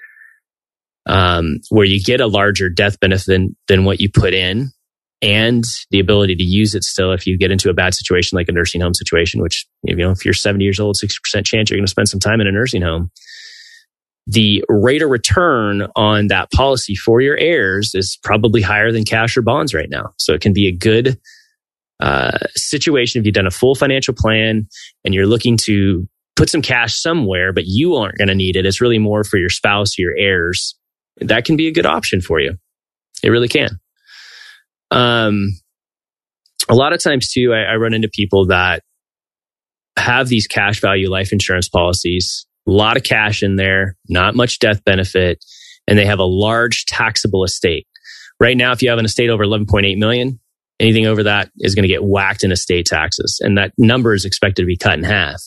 um, 1.07 1.61
where 1.71 1.87
you 1.87 2.03
get 2.03 2.21
a 2.21 2.27
larger 2.27 2.69
death 2.69 3.01
benefit 3.01 3.25
than, 3.27 3.57
than 3.69 3.87
what 3.87 4.03
you 4.03 4.11
put 4.11 4.35
in 4.35 4.71
and 5.23 5.65
the 5.91 6.01
ability 6.01 6.35
to 6.35 6.43
use 6.43 6.75
it 6.75 6.83
still 6.83 7.13
if 7.13 7.27
you 7.27 7.39
get 7.39 7.53
into 7.53 7.71
a 7.71 7.75
bad 7.75 7.95
situation 7.95 8.37
like 8.37 8.49
a 8.49 8.53
nursing 8.53 8.81
home 8.81 8.93
situation, 8.93 9.41
which, 9.41 9.67
you 9.85 9.95
know, 9.95 10.11
if 10.11 10.25
you're 10.25 10.35
70 10.35 10.65
years 10.65 10.81
old, 10.81 10.97
60% 10.97 11.47
chance 11.47 11.71
you're 11.71 11.79
going 11.79 11.87
to 11.87 11.91
spend 11.91 12.09
some 12.09 12.21
time 12.21 12.41
in 12.41 12.49
a 12.49 12.53
nursing 12.53 12.83
home. 12.83 13.11
The 14.27 14.65
rate 14.69 15.03
of 15.03 15.11
return 15.11 15.87
on 15.97 16.29
that 16.29 16.51
policy 16.53 16.95
for 16.95 17.21
your 17.21 17.37
heirs 17.39 17.95
is 17.95 18.19
probably 18.23 18.61
higher 18.61 18.93
than 18.93 19.05
cash 19.05 19.37
or 19.37 19.43
bonds 19.43 19.75
right 19.75 19.91
now. 19.91 20.11
So 20.19 20.33
it 20.33 20.41
can 20.41 20.53
be 20.53 20.69
a 20.69 20.73
good 20.73 21.19
uh, 22.03 22.39
situation, 22.57 23.21
if 23.21 23.27
you've 23.27 23.35
done 23.35 23.47
a 23.47 23.51
full 23.51 23.77
financial 23.77 24.13
plan 24.13 24.67
and 25.05 25.15
you're 25.15 25.27
looking 25.27 25.57
to 25.57 26.09
put 26.35 26.51
some 26.51 26.63
cash 26.63 27.01
somewhere, 27.01 27.53
but 27.53 27.65
you 27.67 27.95
aren't 27.95 28.19
going 28.19 28.29
to 28.29 28.35
need 28.35 28.57
it, 28.57 28.67
it's 28.67 28.81
really 28.81 28.99
more 28.99 29.23
for 29.23 29.37
your 29.39 29.49
spouse 29.49 29.97
or 29.97 30.03
your 30.03 30.17
heirs. 30.17 30.77
That 31.21 31.45
can 31.45 31.57
be 31.57 31.69
a 31.69 31.73
good 31.73 31.87
option 31.87 32.21
for 32.21 32.41
you. 32.41 32.57
It 33.23 33.31
really 33.31 33.49
can. 33.49 33.79
Um, 34.93 35.49
a 36.69 36.75
lot 36.75 36.93
of 36.93 37.03
times 37.03 37.33
too, 37.33 37.53
I, 37.53 37.73
I 37.73 37.77
run 37.77 37.95
into 37.95 38.09
people 38.09 38.47
that 38.47 38.83
have 39.99 40.29
these 40.29 40.47
cash 40.47 40.81
value 40.81 41.11
life 41.11 41.33
insurance 41.33 41.69
policies, 41.69 42.47
a 42.67 42.71
lot 42.71 42.97
of 42.97 43.03
cash 43.03 43.43
in 43.43 43.57
there, 43.57 43.97
not 44.09 44.35
much 44.35 44.59
death 44.59 44.85
benefit, 44.85 45.45
and 45.89 45.99
they 45.99 46.07
have 46.07 46.19
a 46.19 46.25
large 46.25 46.87
taxable 46.87 47.45
estate. 47.45 47.87
Right 48.39 48.57
now, 48.57 48.73
if 48.73 48.83
you 48.83 48.91
have 48.91 48.99
an 48.99 49.05
estate 49.05 49.31
over 49.31 49.45
11.8 49.45 49.99
million, 49.99 50.41
Anything 50.83 51.07
over 51.07 51.23
that 51.23 51.49
is 51.59 51.77
going 51.77 51.85
to 51.85 51.89
get 51.89 52.03
whacked 52.03 52.43
in 52.43 52.51
estate 52.51 52.87
taxes. 52.87 53.39
And 53.41 53.57
that 53.57 53.73
number 53.79 54.15
is 54.15 54.25
expected 54.25 54.63
to 54.63 54.67
be 54.67 54.77
cut 54.77 54.99
in 54.99 55.05
half. 55.05 55.41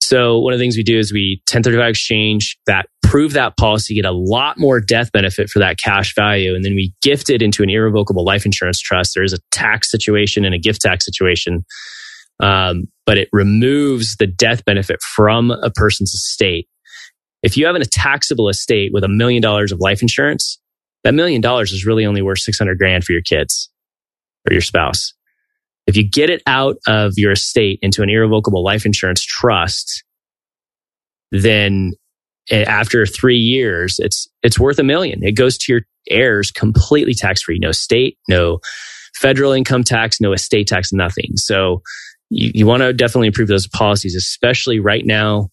So 0.00 0.38
one 0.38 0.54
of 0.54 0.58
the 0.58 0.62
things 0.62 0.78
we 0.78 0.82
do 0.82 0.98
is 0.98 1.12
we 1.12 1.42
1035 1.50 1.90
exchange 1.90 2.58
that, 2.66 2.86
prove 3.12 3.34
that 3.34 3.58
policy, 3.58 3.94
get 3.94 4.06
a 4.06 4.10
lot 4.10 4.58
more 4.58 4.80
death 4.80 5.12
benefit 5.12 5.50
for 5.50 5.58
that 5.58 5.76
cash 5.76 6.14
value. 6.14 6.54
And 6.54 6.64
then 6.64 6.74
we 6.74 6.94
gift 7.02 7.28
it 7.28 7.42
into 7.42 7.62
an 7.62 7.68
irrevocable 7.68 8.24
life 8.24 8.46
insurance 8.46 8.80
trust. 8.80 9.12
There 9.14 9.22
is 9.22 9.34
a 9.34 9.38
tax 9.50 9.90
situation 9.90 10.46
and 10.46 10.54
a 10.54 10.58
gift 10.58 10.80
tax 10.80 11.04
situation. 11.04 11.62
Um, 12.40 12.84
but 13.04 13.18
it 13.18 13.28
removes 13.30 14.16
the 14.16 14.26
death 14.26 14.64
benefit 14.64 15.02
from 15.02 15.50
a 15.50 15.70
person's 15.70 16.14
estate. 16.14 16.66
If 17.42 17.54
you 17.58 17.66
have 17.66 17.76
a 17.76 17.84
taxable 17.84 18.48
estate 18.48 18.92
with 18.94 19.04
a 19.04 19.08
million 19.08 19.42
dollars 19.42 19.72
of 19.72 19.78
life 19.78 20.00
insurance, 20.00 20.58
that 21.04 21.12
million 21.12 21.42
dollars 21.42 21.70
is 21.70 21.84
really 21.84 22.06
only 22.06 22.22
worth 22.22 22.38
600 22.38 22.78
grand 22.78 23.04
for 23.04 23.12
your 23.12 23.20
kids 23.20 23.70
or 24.48 24.54
your 24.54 24.62
spouse. 24.62 25.12
If 25.86 25.98
you 25.98 26.08
get 26.08 26.30
it 26.30 26.42
out 26.46 26.76
of 26.86 27.12
your 27.18 27.32
estate 27.32 27.78
into 27.82 28.02
an 28.02 28.08
irrevocable 28.08 28.64
life 28.64 28.86
insurance 28.86 29.22
trust, 29.22 30.02
then 31.30 31.92
after 32.50 33.06
three 33.06 33.38
years, 33.38 33.96
it's, 33.98 34.28
it's 34.42 34.58
worth 34.58 34.78
a 34.78 34.82
million. 34.82 35.22
It 35.22 35.32
goes 35.32 35.56
to 35.58 35.72
your 35.72 35.82
heirs 36.10 36.50
completely 36.50 37.14
tax 37.14 37.42
free. 37.42 37.58
No 37.58 37.72
state, 37.72 38.18
no 38.28 38.58
federal 39.14 39.52
income 39.52 39.84
tax, 39.84 40.20
no 40.20 40.32
estate 40.32 40.66
tax, 40.66 40.92
nothing. 40.92 41.36
So 41.36 41.82
you, 42.30 42.50
you 42.54 42.66
want 42.66 42.82
to 42.82 42.92
definitely 42.92 43.28
improve 43.28 43.48
those 43.48 43.66
policies, 43.68 44.16
especially 44.16 44.80
right 44.80 45.04
now. 45.04 45.48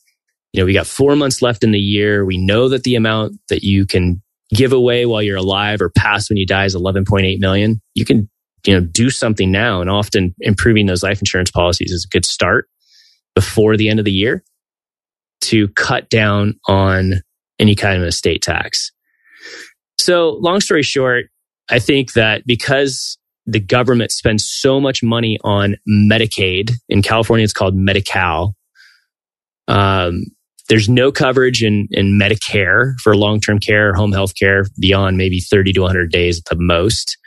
You 0.54 0.62
know, 0.62 0.66
we 0.66 0.74
got 0.74 0.88
four 0.88 1.16
months 1.16 1.42
left 1.42 1.64
in 1.64 1.72
the 1.72 1.80
year. 1.80 2.26
We 2.26 2.38
know 2.38 2.70
that 2.70 2.84
the 2.84 2.96
amount 2.96 3.34
that 3.50 3.64
you 3.64 3.86
can 3.86 4.22
give 4.52 4.74
away 4.74 5.06
while 5.06 5.22
you're 5.22 5.38
alive 5.38 5.82
or 5.82 5.92
pass 5.92 6.30
when 6.30 6.38
you 6.38 6.46
die 6.46 6.66
is 6.66 6.76
11.8 6.76 7.40
million. 7.40 7.82
You 7.94 8.06
can 8.06 8.30
you 8.66 8.74
know, 8.74 8.86
do 8.86 9.10
something 9.10 9.52
now. 9.52 9.82
And 9.82 9.90
often 9.90 10.34
improving 10.40 10.88
those 10.88 11.04
life 11.04 11.20
insurance 11.20 11.52
policies 11.52 11.92
is 11.92 12.06
a 12.06 12.10
good 12.12 12.26
start 12.26 12.68
before 13.36 13.78
the 13.78 13.90
end 13.90 14.00
of 14.00 14.06
the 14.06 14.12
year 14.12 14.44
to 15.42 15.68
cut 15.70 16.10
down 16.10 16.60
on 16.68 17.22
any 17.60 17.76
kind 17.76 18.02
of 18.02 18.08
estate 18.08 18.42
tax. 18.42 18.92
So, 19.98 20.38
long 20.42 20.62
story 20.62 20.84
short, 20.84 21.26
I 21.70 21.80
think 21.80 22.14
that 22.14 22.44
because 22.46 23.18
the 23.46 23.60
government 23.60 24.12
spends 24.12 24.50
so 24.50 24.80
much 24.80 25.04
money 25.04 25.38
on 25.44 25.76
Medicaid, 25.88 26.72
in 26.88 27.02
California 27.02 27.44
it's 27.44 27.54
called 27.54 27.76
Medi 27.76 28.02
Cal, 28.02 28.56
um, 29.68 30.24
there's 30.70 30.88
no 30.88 31.12
coverage 31.12 31.64
in, 31.64 31.88
in 31.92 32.20
Medicare 32.20 32.94
for 33.00 33.16
long 33.16 33.42
term 33.42 33.60
care, 33.60 33.94
home 33.94 34.12
health 34.12 34.34
care 34.40 34.66
beyond 34.80 35.18
maybe 35.18 35.40
30 35.40 35.74
to 35.74 35.82
100 35.82 36.12
days 36.12 36.38
at 36.38 36.46
the 36.46 36.62
most. 36.64 37.18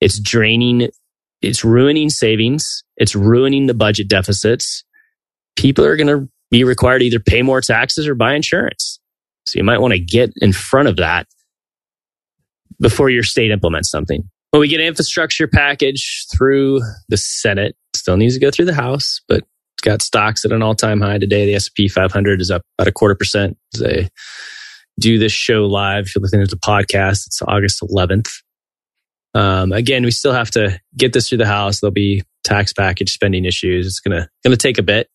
It's 0.00 0.18
draining, 0.18 0.88
it's 1.42 1.64
ruining 1.64 2.08
savings, 2.08 2.82
it's 2.96 3.14
ruining 3.14 3.66
the 3.66 3.74
budget 3.74 4.08
deficits. 4.08 4.84
People 5.54 5.84
are 5.84 5.96
going 5.96 6.08
to 6.08 6.28
be 6.52 6.62
required 6.62 7.00
to 7.00 7.06
either 7.06 7.18
pay 7.18 7.42
more 7.42 7.60
taxes 7.60 8.06
or 8.06 8.14
buy 8.14 8.34
insurance. 8.34 9.00
So 9.46 9.58
you 9.58 9.64
might 9.64 9.80
want 9.80 9.94
to 9.94 9.98
get 9.98 10.32
in 10.36 10.52
front 10.52 10.86
of 10.86 10.96
that 10.96 11.26
before 12.80 13.10
your 13.10 13.24
state 13.24 13.50
implements 13.50 13.90
something. 13.90 14.22
Well, 14.52 14.60
we 14.60 14.68
get 14.68 14.80
an 14.80 14.86
infrastructure 14.86 15.48
package 15.48 16.26
through 16.30 16.82
the 17.08 17.16
Senate. 17.16 17.74
Still 17.96 18.18
needs 18.18 18.34
to 18.34 18.40
go 18.40 18.50
through 18.50 18.66
the 18.66 18.74
House, 18.74 19.20
but 19.26 19.38
it's 19.38 19.82
got 19.82 20.02
stocks 20.02 20.44
at 20.44 20.52
an 20.52 20.62
all-time 20.62 21.00
high 21.00 21.18
today. 21.18 21.46
The 21.46 21.54
S&P 21.54 21.88
500 21.88 22.40
is 22.40 22.50
up 22.50 22.62
about 22.78 22.88
a 22.88 22.92
quarter 22.92 23.14
percent. 23.14 23.56
They 23.78 24.10
do 25.00 25.18
this 25.18 25.32
show 25.32 25.64
live. 25.64 26.04
If 26.06 26.14
you're 26.14 26.22
listening 26.22 26.46
to 26.46 26.54
the 26.54 26.60
podcast, 26.60 27.26
it's 27.26 27.40
August 27.48 27.80
11th. 27.80 28.28
Um, 29.34 29.72
again, 29.72 30.04
we 30.04 30.10
still 30.10 30.34
have 30.34 30.50
to 30.50 30.78
get 30.96 31.14
this 31.14 31.30
through 31.30 31.38
the 31.38 31.46
House. 31.46 31.80
There'll 31.80 31.92
be 31.92 32.22
tax 32.44 32.74
package 32.74 33.10
spending 33.10 33.46
issues. 33.46 33.86
It's 33.86 34.00
gonna 34.00 34.28
gonna 34.44 34.56
take 34.58 34.76
a 34.76 34.82
bit. 34.82 35.08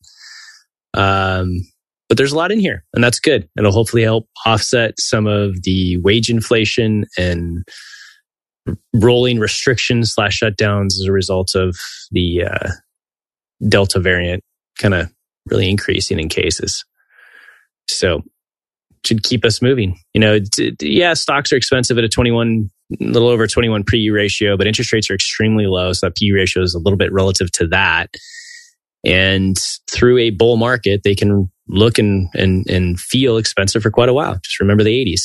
Um, 0.98 1.62
but 2.10 2.18
there's 2.18 2.32
a 2.32 2.38
lot 2.38 2.52
in 2.52 2.60
here, 2.60 2.84
and 2.94 3.04
that's 3.04 3.20
good. 3.20 3.48
It'll 3.58 3.72
hopefully 3.72 4.04
help 4.04 4.28
offset 4.46 5.00
some 5.00 5.28
of 5.28 5.64
the 5.64 5.98
wage 5.98 6.30
inflation 6.30 7.06
and 7.18 7.68
rolling 8.94 9.40
restrictions 9.40 10.14
slash 10.14 10.40
shutdowns 10.40 10.88
as 10.88 11.06
a 11.08 11.12
result 11.12 11.56
of 11.56 11.78
the 12.12 12.44
uh, 12.44 12.70
Delta 13.68 14.00
variant 14.00 14.44
kind 14.78 14.94
of 14.94 15.12
really 15.50 15.70
increasing 15.70 16.20
in 16.20 16.30
cases. 16.30 16.86
So 17.88 18.24
should 19.06 19.24
keep 19.24 19.46
us 19.46 19.62
moving. 19.62 19.98
You 20.14 20.22
know, 20.22 20.40
yeah, 20.82 21.14
stocks 21.14 21.52
are 21.52 21.56
expensive 21.56 21.98
at 21.98 22.04
a 22.04 22.10
21, 22.10 22.70
a 23.00 23.04
little 23.04 23.30
over 23.30 23.48
21 23.48 23.84
PE 23.84 24.10
ratio, 24.10 24.58
but 24.58 24.68
interest 24.68 24.92
rates 24.92 25.10
are 25.10 25.16
extremely 25.16 25.68
low. 25.68 25.94
So 25.94 26.08
that 26.08 26.16
PE 26.16 26.32
ratio 26.32 26.64
is 26.64 26.74
a 26.74 26.80
little 26.80 26.98
bit 26.98 27.12
relative 27.12 27.52
to 27.54 27.68
that. 27.68 28.10
And 29.08 29.58
through 29.90 30.18
a 30.18 30.32
bull 30.32 30.58
market, 30.58 31.02
they 31.04 31.16
can 31.16 31.50
look 31.70 31.98
and, 31.98 32.28
and, 32.34 32.70
and 32.70 33.00
feel 33.00 33.38
expensive 33.38 33.82
for 33.82 33.90
quite 33.90 34.10
a 34.10 34.14
while. 34.14 34.36
Just 34.44 34.60
remember 34.60 34.84
the 34.84 35.06
80s. 35.06 35.22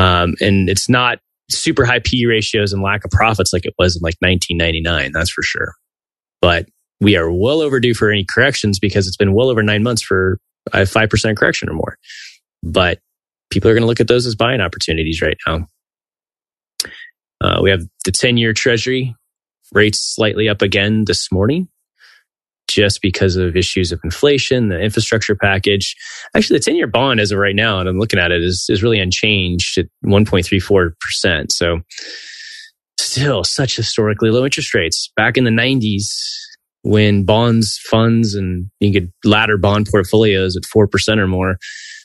Um, 0.00 0.34
and 0.40 0.70
it's 0.70 0.88
not 0.88 1.18
super 1.50 1.84
high 1.84 2.00
PE 2.02 2.24
ratios 2.24 2.72
and 2.72 2.82
lack 2.82 3.04
of 3.04 3.10
profits 3.10 3.52
like 3.52 3.66
it 3.66 3.74
was 3.78 3.96
in 3.96 4.00
like 4.00 4.16
1999. 4.20 5.12
That's 5.12 5.30
for 5.30 5.42
sure. 5.42 5.74
But 6.40 6.66
we 7.00 7.16
are 7.16 7.30
well 7.30 7.60
overdue 7.60 7.92
for 7.92 8.10
any 8.10 8.24
corrections 8.24 8.78
because 8.78 9.06
it's 9.06 9.18
been 9.18 9.34
well 9.34 9.50
over 9.50 9.62
nine 9.62 9.82
months 9.82 10.00
for 10.00 10.38
a 10.72 10.80
5% 10.80 11.36
correction 11.36 11.68
or 11.68 11.74
more. 11.74 11.98
But 12.62 12.98
people 13.50 13.70
are 13.70 13.74
going 13.74 13.82
to 13.82 13.86
look 13.86 14.00
at 14.00 14.08
those 14.08 14.26
as 14.26 14.34
buying 14.34 14.62
opportunities 14.62 15.20
right 15.20 15.36
now. 15.46 15.66
Uh, 17.42 17.60
we 17.62 17.68
have 17.68 17.82
the 18.06 18.12
10 18.12 18.38
year 18.38 18.54
treasury 18.54 19.14
rates 19.72 20.00
slightly 20.00 20.48
up 20.48 20.62
again 20.62 21.04
this 21.04 21.30
morning 21.30 21.68
just 22.76 23.00
because 23.00 23.36
of 23.36 23.56
issues 23.56 23.90
of 23.90 24.00
inflation, 24.04 24.68
the 24.68 24.78
infrastructure 24.78 25.34
package. 25.34 25.96
Actually, 26.36 26.58
the 26.58 26.64
10 26.64 26.76
year 26.76 26.86
bond 26.86 27.20
as 27.20 27.32
of 27.32 27.38
right 27.38 27.54
now, 27.54 27.80
and 27.80 27.88
I'm 27.88 27.98
looking 27.98 28.20
at 28.20 28.30
it, 28.30 28.42
is, 28.42 28.66
is 28.68 28.82
really 28.82 29.00
unchanged 29.00 29.78
at 29.78 29.86
1.34%. 30.04 31.50
So 31.50 31.80
still 32.98 33.44
such 33.44 33.76
historically 33.76 34.30
low 34.30 34.44
interest 34.44 34.74
rates. 34.74 35.10
Back 35.16 35.38
in 35.38 35.44
the 35.44 35.50
90s, 35.50 36.04
when 36.82 37.24
bonds, 37.24 37.78
funds, 37.78 38.34
and 38.34 38.70
you 38.78 38.92
could 38.92 39.10
ladder 39.24 39.56
bond 39.56 39.88
portfolios 39.90 40.54
at 40.54 40.64
4% 40.64 41.18
or 41.18 41.26
more, 41.26 41.56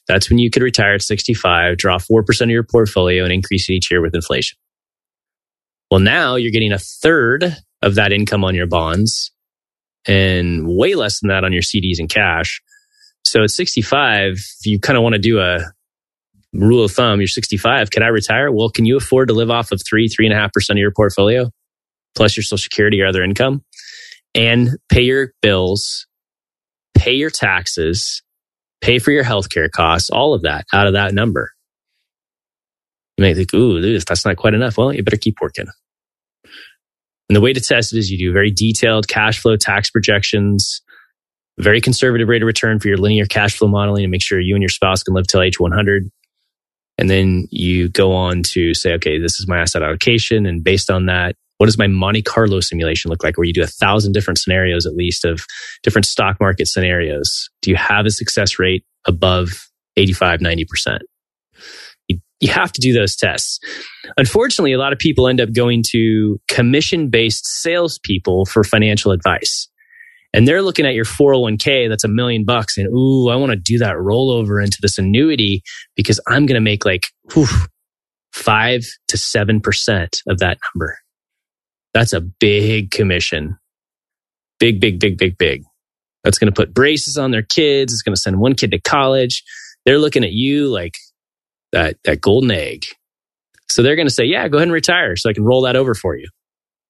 that's 0.07 0.29
when 0.29 0.39
you 0.39 0.49
could 0.49 0.63
retire 0.63 0.93
at 0.93 1.01
65, 1.01 1.77
draw 1.77 1.97
4% 1.97 2.41
of 2.41 2.49
your 2.49 2.63
portfolio 2.63 3.25
and 3.25 3.34
increase 3.34 3.69
it 3.69 3.73
each 3.73 3.91
year 3.91 4.01
with 4.01 4.15
inflation. 4.15 4.57
Well, 5.91 5.99
now 5.99 6.38
you're 6.38 6.51
getting 6.51 6.71
a 6.71 6.79
third 6.79 7.57
of 7.81 7.95
that 7.95 8.13
income 8.13 8.45
on 8.45 8.55
your 8.55 8.67
bonds 8.67 9.31
and 10.08 10.68
way 10.68 10.96
less 10.96 11.20
than 11.20 11.30
that 11.30 11.44
on 11.44 11.54
your 11.54 11.62
CDs 11.62 12.00
and 12.00 12.10
cash. 12.10 12.62
So 13.24 13.44
at 13.44 13.52
65, 13.52 14.38
you 14.64 14.80
kind 14.80 14.98
of 14.98 15.04
want 15.04 15.14
to 15.14 15.20
do 15.20 15.40
a 15.40 15.60
rule 16.54 16.84
of 16.84 16.92
thumb. 16.92 17.20
You're 17.20 17.28
65. 17.28 17.92
Can 17.92 18.04
I 18.04 18.08
retire? 18.08 18.52
Well, 18.52 18.70
can 18.70 18.86
you 18.86 18.98
afford 18.98 19.28
to 19.30 19.34
live 19.34 19.52
off 19.52 19.72
of 19.72 19.82
three, 19.88 20.08
three 20.08 20.26
and 20.26 20.34
a 20.34 20.38
half 20.38 20.52
percent 20.52 20.78
of 20.78 20.82
your 20.82 20.92
portfolio 20.92 21.50
plus 22.16 22.36
your 22.36 22.44
social 22.44 22.58
security 22.58 23.02
or 23.02 23.08
other 23.08 23.24
income? 23.24 23.64
and 24.34 24.78
pay 24.90 25.02
your 25.02 25.34
bills, 25.42 26.08
pay 26.96 27.14
your 27.14 27.30
taxes, 27.30 28.22
pay 28.82 29.00
for 29.00 29.12
your 29.12 29.24
healthcare 29.24 29.70
costs, 29.70 30.10
all 30.10 30.34
of 30.34 30.44
that 30.44 30.66
out 30.74 30.88
of 30.88 30.94
that 30.94 31.14
number. 31.14 31.52
You 33.18 33.24
may 33.24 33.34
think, 33.34 33.54
ooh, 33.54 34.00
that's 34.00 34.26
not 34.26 34.38
quite 34.38 34.54
enough. 34.54 34.78
Well, 34.78 34.94
you 34.94 35.04
better 35.04 35.18
keep 35.18 35.38
working. 35.42 35.68
And 37.32 37.36
the 37.38 37.39
way 37.39 37.54
to 37.54 37.62
test 37.62 37.94
it 37.94 37.98
is 37.98 38.12
you 38.12 38.17
do 38.17 38.34
very 38.34 38.52
detailed 38.52 39.08
cash 39.08 39.39
flow 39.39 39.56
tax 39.56 39.89
projections, 39.89 40.82
very 41.58 41.80
conservative 41.80 42.28
rate 42.28 42.41
of 42.41 42.46
return 42.46 42.78
for 42.78 42.89
your 42.89 42.98
linear 42.98 43.26
cash 43.26 43.58
flow 43.58 43.70
modeling 43.70 44.04
to 44.04 44.10
make 44.10 44.22
sure 44.22 44.38
you 44.38 44.54
and 44.54 44.62
your 44.62 44.67
spouse 44.67 45.02
can 45.02 45.13
live 45.13 45.28
till 45.28 45.41
age 45.41 45.58
100. 45.58 46.12
And 46.98 47.10
then 47.10 47.48
you 47.50 47.88
go 47.88 48.12
on 48.12 48.44
to 48.48 48.74
say, 48.74 48.91
okay, 48.96 49.17
this 49.17 49.39
is 49.39 49.48
my 49.48 49.60
asset 49.60 49.82
allocation. 49.82 50.46
And 50.46 50.62
based 50.62 50.91
on 50.91 51.06
that, 51.06 51.38
what 51.58 51.67
does 51.67 51.78
my 51.78 51.88
Monte 51.88 52.24
Carlo 52.24 52.60
simulation 52.60 53.10
look 53.10 53.24
like 53.24 53.38
where 53.38 53.46
you 53.46 53.54
do 53.54 53.63
a 53.63 53.65
thousand 53.65 54.12
different 54.12 54.38
scenarios 54.38 54.86
at 54.86 54.98
least 54.98 55.24
of 55.24 55.46
different 55.84 56.06
stock 56.06 56.36
market 56.41 56.67
scenarios? 56.67 57.50
Do 57.62 57.72
you 57.72 57.78
have 57.78 58.06
a 58.06 58.12
success 58.12 58.60
rate 58.60 58.84
above 59.08 59.70
85, 59.96 60.41
90%? 60.41 61.00
You, 62.41 62.51
have 62.51 62.71
to 62.73 62.82
do 62.82 62.91
those 62.91 63.15
tests. 63.15 63.60
Unfortunately, 64.17 64.73
a 64.73 64.77
lot 64.77 64.93
of 64.93 64.99
people 64.99 65.27
end 65.27 65.39
up 65.39 65.54
going 65.54 65.84
to 65.91 66.39
commission 66.47 67.10
based 67.10 67.45
salespeople 67.45 68.45
for 68.45 68.63
financial 68.63 69.12
advice. 69.12 69.67
And 70.34 70.47
they're 70.47 70.62
looking 70.62 70.86
at 70.86 70.93
your 70.93 71.06
401k 71.06 71.89
that's 71.89 72.04
a 72.04 72.08
million 72.08 72.45
bucks 72.45 72.77
and, 72.77 72.88
ooh, 72.88 73.30
I 73.30 73.36
want 73.36 73.51
to 73.51 73.58
do 73.58 73.77
that 73.80 73.95
rollover 73.95 74.63
into 74.63 74.77
this 74.82 74.97
annuity 74.97 75.62
because 75.95 76.19
I'm 76.27 76.45
going 76.45 76.56
to 76.56 76.62
make 76.62 76.86
like 76.86 77.08
whew, 77.34 77.47
five 78.32 78.86
to 79.10 79.17
7% 79.17 80.21
of 80.27 80.39
that 80.39 80.58
number. 80.73 80.97
That's 81.93 82.13
a 82.13 82.21
big 82.21 82.91
commission. 82.91 83.58
Big, 84.60 84.80
big, 84.80 84.99
big, 84.99 85.17
big, 85.17 85.38
big. 85.38 85.63
That's 86.23 86.38
going 86.38 86.51
to 86.51 86.56
put 86.56 86.73
braces 86.73 87.17
on 87.17 87.32
their 87.32 87.41
kids. 87.41 87.93
It's 87.93 88.01
going 88.01 88.15
to 88.15 88.21
send 88.21 88.39
one 88.39 88.56
kid 88.56 88.71
to 88.71 88.80
college. 88.80 89.43
They're 89.86 89.97
looking 89.97 90.23
at 90.23 90.32
you 90.32 90.67
like 90.67 90.93
that, 91.71 91.97
that 92.05 92.21
golden 92.21 92.51
egg. 92.51 92.86
So 93.69 93.81
they're 93.81 93.95
going 93.95 94.07
to 94.07 94.13
say, 94.13 94.25
yeah, 94.25 94.47
go 94.47 94.57
ahead 94.57 94.67
and 94.67 94.73
retire 94.73 95.15
so 95.15 95.29
I 95.29 95.34
can 95.34 95.45
roll 95.45 95.62
that 95.62 95.75
over 95.75 95.93
for 95.93 96.15
you 96.15 96.27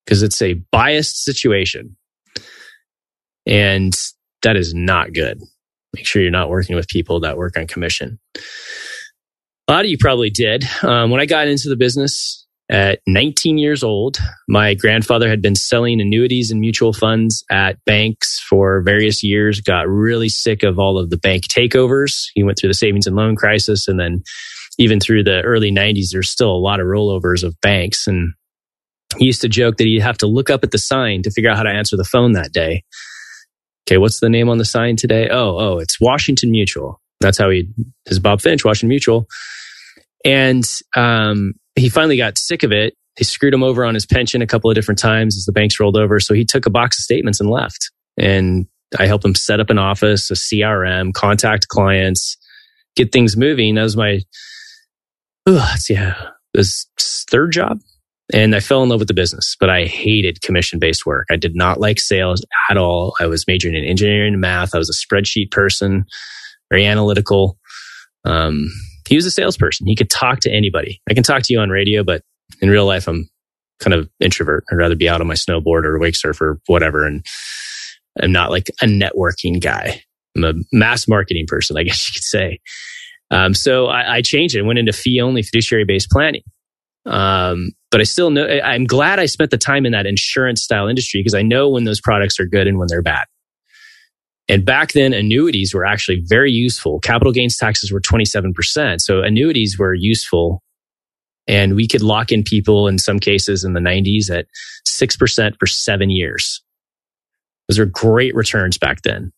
because 0.06 0.24
it's 0.24 0.42
a 0.42 0.54
biased 0.72 1.24
situation. 1.24 1.96
And 3.46 3.94
that 4.42 4.56
is 4.56 4.74
not 4.74 5.14
good. 5.14 5.40
Make 5.94 6.08
sure 6.08 6.22
you're 6.22 6.32
not 6.32 6.50
working 6.50 6.76
with 6.76 6.88
people 6.88 7.20
that 7.22 7.38
work 7.38 7.58
on 7.58 7.68
commission. 7.68 8.20
A 9.68 9.72
lot 9.72 9.86
of 9.86 9.92
you 9.92 9.98
probably 10.00 10.30
did. 10.30 10.64
Um, 10.82 11.12
when 11.12 11.22
I 11.22 11.26
got 11.26 11.48
into 11.48 11.70
the 11.70 11.76
business, 11.76 12.42
at 12.72 13.00
19 13.06 13.58
years 13.58 13.84
old, 13.84 14.18
my 14.48 14.74
grandfather 14.74 15.28
had 15.28 15.42
been 15.42 15.56
selling 15.56 16.00
annuities 16.00 16.52
and 16.52 16.62
mutual 16.62 16.94
funds 16.94 17.44
at 17.52 17.84
banks 17.86 18.40
for 18.40 18.82
various 18.82 19.22
years, 19.24 19.60
got 19.60 19.90
really 19.90 20.30
sick 20.30 20.64
of 20.64 20.80
all 20.80 20.98
of 20.98 21.10
the 21.10 21.18
bank 21.18 21.44
takeovers. 21.44 22.28
He 22.34 22.44
went 22.44 22.58
through 22.58 22.70
the 22.70 22.74
savings 22.74 23.08
and 23.08 23.16
loan 23.18 23.36
crisis. 23.36 23.90
And 23.90 24.00
then 24.00 24.24
even 24.78 25.00
through 25.00 25.24
the 25.24 25.42
early 25.42 25.72
90s, 25.72 26.12
there's 26.12 26.30
still 26.30 26.52
a 26.52 26.58
lot 26.58 26.80
of 26.80 26.88
rollovers 26.88 27.44
of 27.44 27.60
banks. 27.62 28.08
And 28.08 28.34
he 29.18 29.26
used 29.26 29.42
to 29.42 29.50
joke 29.50 29.78
that 29.78 29.86
he'd 29.86 30.02
have 30.02 30.18
to 30.20 30.28
look 30.28 30.50
up 30.50 30.64
at 30.64 30.72
the 30.72 30.78
sign 30.78 31.22
to 31.24 31.32
figure 31.32 31.50
out 31.50 31.58
how 31.58 31.64
to 31.64 31.70
answer 31.70 31.98
the 31.98 32.04
phone 32.04 32.34
that 32.34 32.54
day. 32.54 32.84
Okay, 33.88 33.98
what's 33.98 34.20
the 34.20 34.30
name 34.30 34.50
on 34.50 34.58
the 34.58 34.66
sign 34.66 34.96
today? 34.96 35.28
Oh, 35.30 35.58
oh, 35.58 35.80
it's 35.80 36.00
Washington 36.00 36.52
Mutual. 36.52 37.02
That's 37.20 37.38
how 37.38 37.50
he, 37.50 37.70
his 38.06 38.20
Bob 38.20 38.42
Finch, 38.42 38.64
Washington 38.64 38.90
Mutual. 38.90 39.28
And 40.24 40.64
um, 40.96 41.54
he 41.76 41.90
finally 41.90 42.18
got 42.18 42.38
sick 42.38 42.64
of 42.64 42.72
it. 42.72 42.94
They 43.18 43.24
screwed 43.24 43.54
him 43.54 43.64
over 43.64 43.84
on 43.84 43.94
his 43.94 44.06
pension 44.06 44.42
a 44.42 44.48
couple 44.48 44.70
of 44.70 44.76
different 44.76 45.00
times 45.00 45.36
as 45.36 45.46
the 45.46 45.52
banks 45.52 45.80
rolled 45.80 45.98
over. 45.98 46.20
So 46.20 46.34
he 46.34 46.46
took 46.46 46.66
a 46.66 46.70
box 46.70 47.00
of 47.00 47.04
statements 47.04 47.40
and 47.40 47.50
left. 47.50 47.92
And 48.18 48.68
I 48.98 49.08
helped 49.08 49.26
him 49.26 49.36
set 49.36 49.60
up 49.60 49.70
an 49.70 49.78
office, 49.78 50.32
a 50.32 50.36
CRM, 50.36 51.14
contact 51.14 51.68
clients, 51.68 52.38
get 52.96 53.12
things 53.12 53.36
moving. 53.36 53.76
That 53.76 53.84
was 53.84 53.98
my, 53.98 54.22
uh, 55.46 55.76
yeah, 55.90 56.30
this 56.54 56.88
third 57.30 57.52
job. 57.52 57.80
And 58.34 58.56
I 58.56 58.62
fell 58.62 58.82
in 58.82 58.90
love 58.90 59.00
with 59.00 59.10
the 59.10 59.14
business, 59.14 59.58
but 59.60 59.70
I 59.70 59.86
hated 59.86 60.42
commission 60.42 60.80
based 60.80 61.06
work. 61.06 61.28
I 61.30 61.36
did 61.36 61.56
not 61.56 61.82
like 61.82 62.00
sales 62.00 62.46
at 62.70 62.78
all. 62.78 63.16
I 63.20 63.26
was 63.26 63.46
majoring 63.46 63.76
in 63.76 63.84
engineering 63.84 64.34
and 64.34 64.42
math. 64.42 64.74
I 64.74 64.78
was 64.78 64.90
a 64.90 64.94
spreadsheet 64.94 65.52
person, 65.52 66.06
very 66.70 66.86
analytical. 66.86 67.58
Um, 68.24 68.72
he 69.10 69.16
was 69.16 69.26
a 69.26 69.32
salesperson. 69.32 69.88
He 69.88 69.96
could 69.96 70.10
talk 70.10 70.40
to 70.42 70.52
anybody. 70.52 71.02
I 71.10 71.14
can 71.14 71.24
talk 71.24 71.44
to 71.44 71.54
you 71.54 71.60
on 71.60 71.70
radio, 71.70 72.04
but 72.04 72.22
in 72.62 72.70
real 72.70 72.86
life, 72.86 73.08
I'm 73.08 73.30
kind 73.82 73.94
of 73.94 74.10
introvert. 74.22 74.64
I'd 74.72 74.76
rather 74.76 74.96
be 74.96 75.10
out 75.10 75.20
on 75.20 75.28
my 75.28 75.34
snowboard 75.34 75.84
or 75.84 76.00
wake 76.00 76.16
surf 76.16 76.40
or 76.40 76.62
whatever. 76.68 77.06
And 77.06 77.26
I'm 78.22 78.32
not 78.32 78.52
like 78.52 78.70
a 78.82 78.86
networking 78.86 79.62
guy. 79.62 80.04
I'm 80.38 80.44
a 80.46 80.54
mass 80.72 81.08
marketing 81.08 81.46
person, 81.48 81.78
I 81.78 81.84
guess 81.84 82.08
you 82.08 82.14
could 82.14 82.24
say. 82.24 82.60
Um, 83.32 83.54
so 83.54 83.88
I, 83.88 84.16
I, 84.16 84.22
changed 84.22 84.56
it 84.56 84.60
and 84.60 84.68
went 84.68 84.78
into 84.78 84.92
fee 84.92 85.22
only 85.22 85.42
fiduciary 85.42 85.86
based 85.86 86.12
planning. 86.12 86.44
Um, 87.06 87.72
but 87.90 88.02
I 88.02 88.04
still 88.04 88.30
know, 88.30 88.46
I'm 88.46 88.86
glad 88.86 89.20
I 89.20 89.26
spent 89.26 89.52
the 89.52 89.58
time 89.58 89.86
in 89.86 89.94
that 89.94 90.06
insurance 90.06 90.62
style 90.62 90.88
industry 90.88 91.22
because 91.22 91.34
I 91.34 91.42
know 91.42 91.70
when 91.70 91.86
those 91.86 92.02
products 92.02 92.40
are 92.40 92.46
good 92.46 92.68
and 92.68 92.78
when 92.78 92.88
they're 92.90 93.02
bad. 93.02 93.26
And 94.48 94.66
back 94.66 94.92
then, 94.92 95.14
annuities 95.14 95.74
were 95.74 95.86
actually 95.86 96.22
very 96.26 96.52
useful. 96.52 97.00
Capital 97.00 97.32
gains 97.32 97.56
taxes 97.56 97.92
were 97.92 98.02
27%. 98.02 99.00
So 99.00 99.22
annuities 99.22 99.80
were 99.80 99.94
useful. 99.94 100.62
And 101.48 101.76
we 101.76 101.88
could 101.88 102.02
lock 102.02 102.32
in 102.32 102.44
people 102.44 102.88
in 102.88 102.98
some 102.98 103.20
cases 103.20 103.64
in 103.64 103.74
the 103.74 103.80
90s 103.80 104.30
at 104.30 104.48
6% 104.88 105.58
for 105.58 105.68
seven 105.68 106.10
years. 106.10 106.62
Those 107.68 107.80
are 107.80 107.86
great 107.86 108.36
returns 108.36 108.78
back 108.78 109.02
then. 109.04 109.32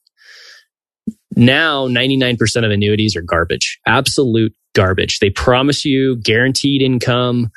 Now, 1.35 1.87
99% 1.87 2.65
of 2.65 2.71
annuities 2.71 3.15
are 3.15 3.21
garbage, 3.21 3.79
absolute 3.87 4.53
garbage. 4.75 5.19
They 5.19 5.29
promise 5.29 5.83
you 5.85 6.17
guaranteed 6.17 6.81
income 6.81 7.51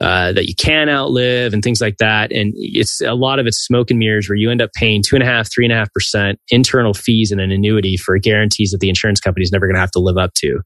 uh, 0.00 0.32
that 0.32 0.46
you 0.46 0.54
can 0.54 0.88
outlive 0.88 1.54
and 1.54 1.62
things 1.62 1.80
like 1.80 1.96
that. 1.98 2.30
And 2.32 2.52
it's 2.56 3.00
a 3.00 3.14
lot 3.14 3.38
of 3.38 3.46
it's 3.46 3.58
smoke 3.58 3.90
and 3.90 3.98
mirrors 3.98 4.28
where 4.28 4.36
you 4.36 4.50
end 4.50 4.60
up 4.60 4.72
paying 4.74 5.02
two 5.02 5.16
and 5.16 5.22
a 5.22 5.26
half, 5.26 5.50
three 5.50 5.64
and 5.64 5.72
a 5.72 5.76
half 5.76 5.92
percent 5.92 6.38
internal 6.50 6.92
fees 6.92 7.32
in 7.32 7.40
an 7.40 7.50
annuity 7.50 7.96
for 7.96 8.18
guarantees 8.18 8.72
that 8.72 8.80
the 8.80 8.88
insurance 8.88 9.20
company 9.20 9.44
is 9.44 9.52
never 9.52 9.66
going 9.66 9.74
to 9.74 9.80
have 9.80 9.92
to 9.92 9.98
live 9.98 10.18
up 10.18 10.34
to. 10.34 10.60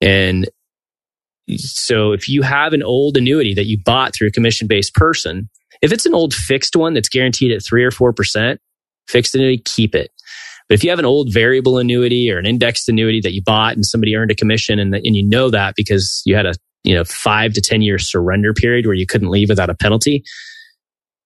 And 0.00 0.48
so 1.56 2.12
if 2.12 2.28
you 2.28 2.42
have 2.42 2.72
an 2.72 2.82
old 2.82 3.16
annuity 3.16 3.54
that 3.54 3.66
you 3.66 3.78
bought 3.84 4.14
through 4.14 4.28
a 4.28 4.32
commission 4.32 4.66
based 4.66 4.94
person, 4.94 5.50
if 5.82 5.92
it's 5.92 6.06
an 6.06 6.14
old 6.14 6.32
fixed 6.32 6.76
one 6.76 6.94
that's 6.94 7.08
guaranteed 7.08 7.52
at 7.52 7.62
three 7.62 7.84
or 7.84 7.90
4%, 7.90 8.56
fixed 9.06 9.34
annuity, 9.34 9.62
keep 9.62 9.94
it. 9.94 10.10
But 10.68 10.74
if 10.74 10.84
you 10.84 10.90
have 10.90 10.98
an 10.98 11.04
old 11.04 11.32
variable 11.32 11.78
annuity 11.78 12.30
or 12.30 12.38
an 12.38 12.46
indexed 12.46 12.88
annuity 12.88 13.20
that 13.20 13.34
you 13.34 13.42
bought 13.42 13.74
and 13.74 13.84
somebody 13.84 14.16
earned 14.16 14.30
a 14.30 14.34
commission 14.34 14.78
and, 14.78 14.94
and 14.94 15.16
you 15.16 15.26
know 15.26 15.50
that 15.50 15.74
because 15.76 16.22
you 16.24 16.34
had 16.34 16.46
a 16.46 16.54
you 16.84 16.94
know 16.94 17.04
five 17.04 17.52
to 17.54 17.60
10 17.60 17.82
year 17.82 17.98
surrender 17.98 18.54
period 18.54 18.86
where 18.86 18.94
you 18.94 19.06
couldn't 19.06 19.30
leave 19.30 19.48
without 19.48 19.70
a 19.70 19.74
penalty, 19.74 20.24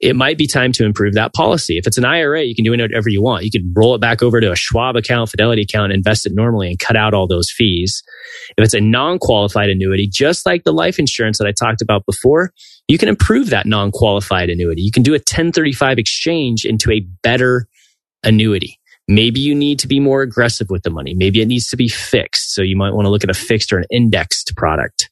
it 0.01 0.15
might 0.15 0.39
be 0.39 0.47
time 0.47 0.71
to 0.73 0.85
improve 0.85 1.15
that 1.15 1.35
policy. 1.35 1.77
If 1.77 1.87
it's 1.87 1.99
an 1.99 2.05
IRA, 2.05 2.45
you 2.45 2.55
can 2.55 2.65
do 2.65 2.71
whatever 2.71 3.09
you 3.09 3.21
want. 3.21 3.45
You 3.45 3.51
can 3.51 3.73
roll 3.77 3.95
it 3.95 4.01
back 4.01 4.23
over 4.23 4.41
to 4.41 4.53
a 4.53 4.57
Schwab 4.57 4.95
account, 4.95 5.31
Fidelity 5.31 5.63
account, 5.63 5.93
invest 5.93 6.25
it 6.25 6.33
normally 6.35 6.69
and 6.69 6.79
cut 6.79 6.97
out 6.97 7.15
all 7.15 7.27
those 7.27 7.51
fees. 7.51 8.03
If 8.57 8.65
it's 8.65 8.75
a 8.75 8.81
non 8.81 9.19
qualified 9.19 9.71
annuity, 9.71 10.07
just 10.07 10.47
like 10.47 10.63
the 10.65 10.73
life 10.73 10.99
insurance 10.99 11.39
that 11.39 11.49
I 11.49 11.53
talked 11.53 11.83
about 11.83 12.07
before, 12.07 12.53
you 12.87 12.97
can 12.97 13.09
improve 13.09 13.51
that 13.51 13.67
non 13.67 13.91
qualified 13.91 14.51
annuity. 14.51 14.83
You 14.83 14.93
can 14.93 15.03
do 15.03 15.13
a 15.13 15.19
1035 15.19 15.99
exchange 15.99 16.65
into 16.65 16.93
a 16.93 17.01
better 17.23 17.67
annuity. 18.23 18.78
Maybe 19.09 19.41
you 19.41 19.55
need 19.55 19.79
to 19.81 19.89
be 19.89 20.01
more 20.01 20.21
aggressive 20.21 20.69
with 20.69 20.83
the 20.83 20.91
money. 20.91 21.15
Maybe 21.15 21.41
it 21.41 21.49
needs 21.49 21.69
to 21.69 21.77
be 21.77 21.89
fixed. 21.89 22.55
So 22.55 22.61
you 22.63 22.77
might 22.77 22.93
want 22.93 23.07
to 23.07 23.11
look 23.11 23.25
at 23.25 23.31
a 23.31 23.35
fixed 23.35 23.73
or 23.73 23.79
an 23.79 23.87
indexed 23.91 24.53
product. 24.57 25.09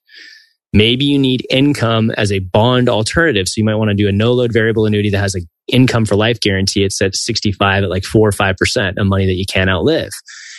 Maybe 0.73 1.07
you 1.07 1.19
need 1.19 1.47
income 1.49 2.11
as 2.13 2.31
a 2.31 2.41
bond 2.41 2.91
alternative. 2.91 3.49
So 3.49 3.55
you 3.57 3.65
might 3.65 3.77
want 3.77 3.89
to 3.89 3.95
do 3.95 4.09
a 4.09 4.13
no 4.13 4.35
load 4.35 4.53
variable 4.53 4.85
annuity 4.85 5.09
that 5.11 5.19
has 5.19 5.35
an 5.35 5.49
income 5.69 6.05
for 6.05 6.17
life 6.17 6.41
guarantee. 6.41 6.85
It's 6.85 7.01
at 7.01 7.15
65 7.15 7.85
at 7.85 7.91
like 7.91 8.05
four 8.05 8.29
or 8.29 8.33
5% 8.33 8.99
of 8.99 9.07
money 9.07 9.25
that 9.25 9.37
you 9.37 9.47
can't 9.47 9.71
outlive. 9.71 10.11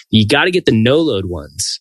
You 0.10 0.26
got 0.28 0.46
to 0.46 0.52
get 0.52 0.66
the 0.66 0.72
no 0.72 0.98
load 0.98 1.26
ones 1.26 1.80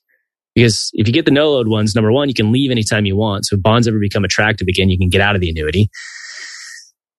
because 0.54 0.90
if 0.94 1.06
you 1.06 1.12
get 1.12 1.24
the 1.26 1.30
no 1.30 1.52
load 1.52 1.68
ones, 1.68 1.94
number 1.94 2.10
one, 2.10 2.28
you 2.28 2.34
can 2.34 2.52
leave 2.52 2.70
anytime 2.70 3.06
you 3.06 3.16
want. 3.16 3.46
So 3.46 3.56
bonds 3.56 3.86
ever 3.86 3.98
become 3.98 4.24
attractive 4.24 4.68
again, 4.68 4.88
you 4.88 4.98
can 4.98 5.08
get 5.08 5.20
out 5.20 5.34
of 5.34 5.40
the 5.40 5.50
annuity. 5.50 5.90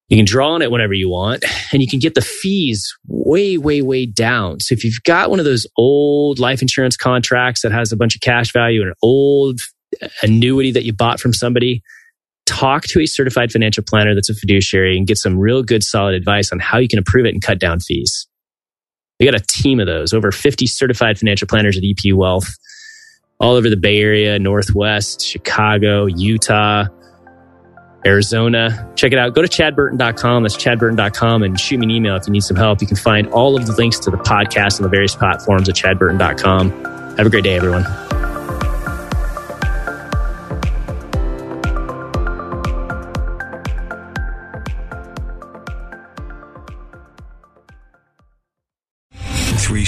You 0.10 0.18
can 0.18 0.26
draw 0.26 0.54
on 0.54 0.62
it 0.62 0.72
whenever 0.72 0.94
you 0.94 1.10
want 1.10 1.44
and 1.74 1.82
you 1.82 1.88
can 1.88 2.00
get 2.00 2.16
the 2.16 2.22
fees 2.22 2.96
way, 3.08 3.58
way, 3.58 3.82
way 3.82 4.06
down. 4.06 4.62
So 4.62 4.74
if 4.74 4.84
you've 4.84 5.04
got 5.04 5.30
one 5.30 5.40
of 5.40 5.46
those 5.46 5.68
old 5.78 6.40
life 6.40 6.62
insurance 6.62 6.96
contracts 6.96 7.62
that 7.62 7.74
has 7.74 7.92
a 7.92 7.98
bunch 7.98 8.16
of 8.16 8.22
cash 8.22 8.54
value 8.54 8.82
and 8.82 8.90
an 8.90 8.96
old 9.02 9.60
annuity 10.24 10.72
that 10.72 10.86
you 10.86 10.94
bought 10.94 11.20
from 11.20 11.34
somebody, 11.34 11.84
talk 12.46 12.84
to 12.84 13.02
a 13.02 13.06
certified 13.06 13.52
financial 13.52 13.84
planner 13.84 14.16
that's 14.16 14.30
a 14.30 14.34
fiduciary 14.34 14.98
and 14.98 15.08
get 15.08 15.18
some 15.18 15.38
real 15.38 15.62
good 15.62 15.84
solid 15.84 16.16
advice 16.16 16.54
on 16.54 16.60
how 16.60 16.78
you 16.78 16.88
can 16.88 16.98
improve 16.98 17.26
it 17.26 17.34
and 17.34 17.42
cut 17.42 17.60
down 17.60 17.80
fees. 17.82 18.28
We 19.20 19.26
got 19.26 19.36
a 19.36 19.46
team 19.46 19.80
of 19.82 19.88
those, 19.88 20.14
over 20.14 20.32
50 20.32 20.68
certified 20.68 21.18
financial 21.20 21.48
planners 21.48 21.78
at 21.78 21.84
EP 21.84 22.14
Wealth, 22.14 22.48
all 23.40 23.56
over 23.56 23.70
the 23.70 23.76
Bay 23.76 24.00
Area, 24.00 24.40
Northwest, 24.40 25.26
Chicago, 25.26 26.06
Utah, 26.06 26.86
Arizona. 28.08 28.90
Check 28.96 29.12
it 29.12 29.20
out. 29.20 29.34
Go 29.36 29.42
to 29.42 29.48
chadburton.com. 29.48 30.44
That's 30.44 30.58
chadburton.com 30.58 31.44
and 31.44 31.60
shoot 31.60 31.80
me 31.80 31.86
an 31.86 31.92
email 31.92 32.16
if 32.16 32.26
you 32.26 32.34
need 32.34 32.44
some 32.44 32.58
help. 32.58 32.82
You 32.82 32.88
can 32.88 32.98
find 32.98 33.28
all 33.28 33.56
of 33.56 33.68
the 33.68 33.74
links 33.74 34.00
to 34.00 34.10
the 34.10 34.18
podcast 34.18 34.80
on 34.80 34.84
the 34.84 34.90
various 34.90 35.16
platforms 35.16 35.70
at 35.70 35.76
chadburton.com. 35.76 36.72
Have 37.18 37.28
a 37.28 37.30
great 37.30 37.44
day, 37.44 37.56
everyone. 37.56 38.17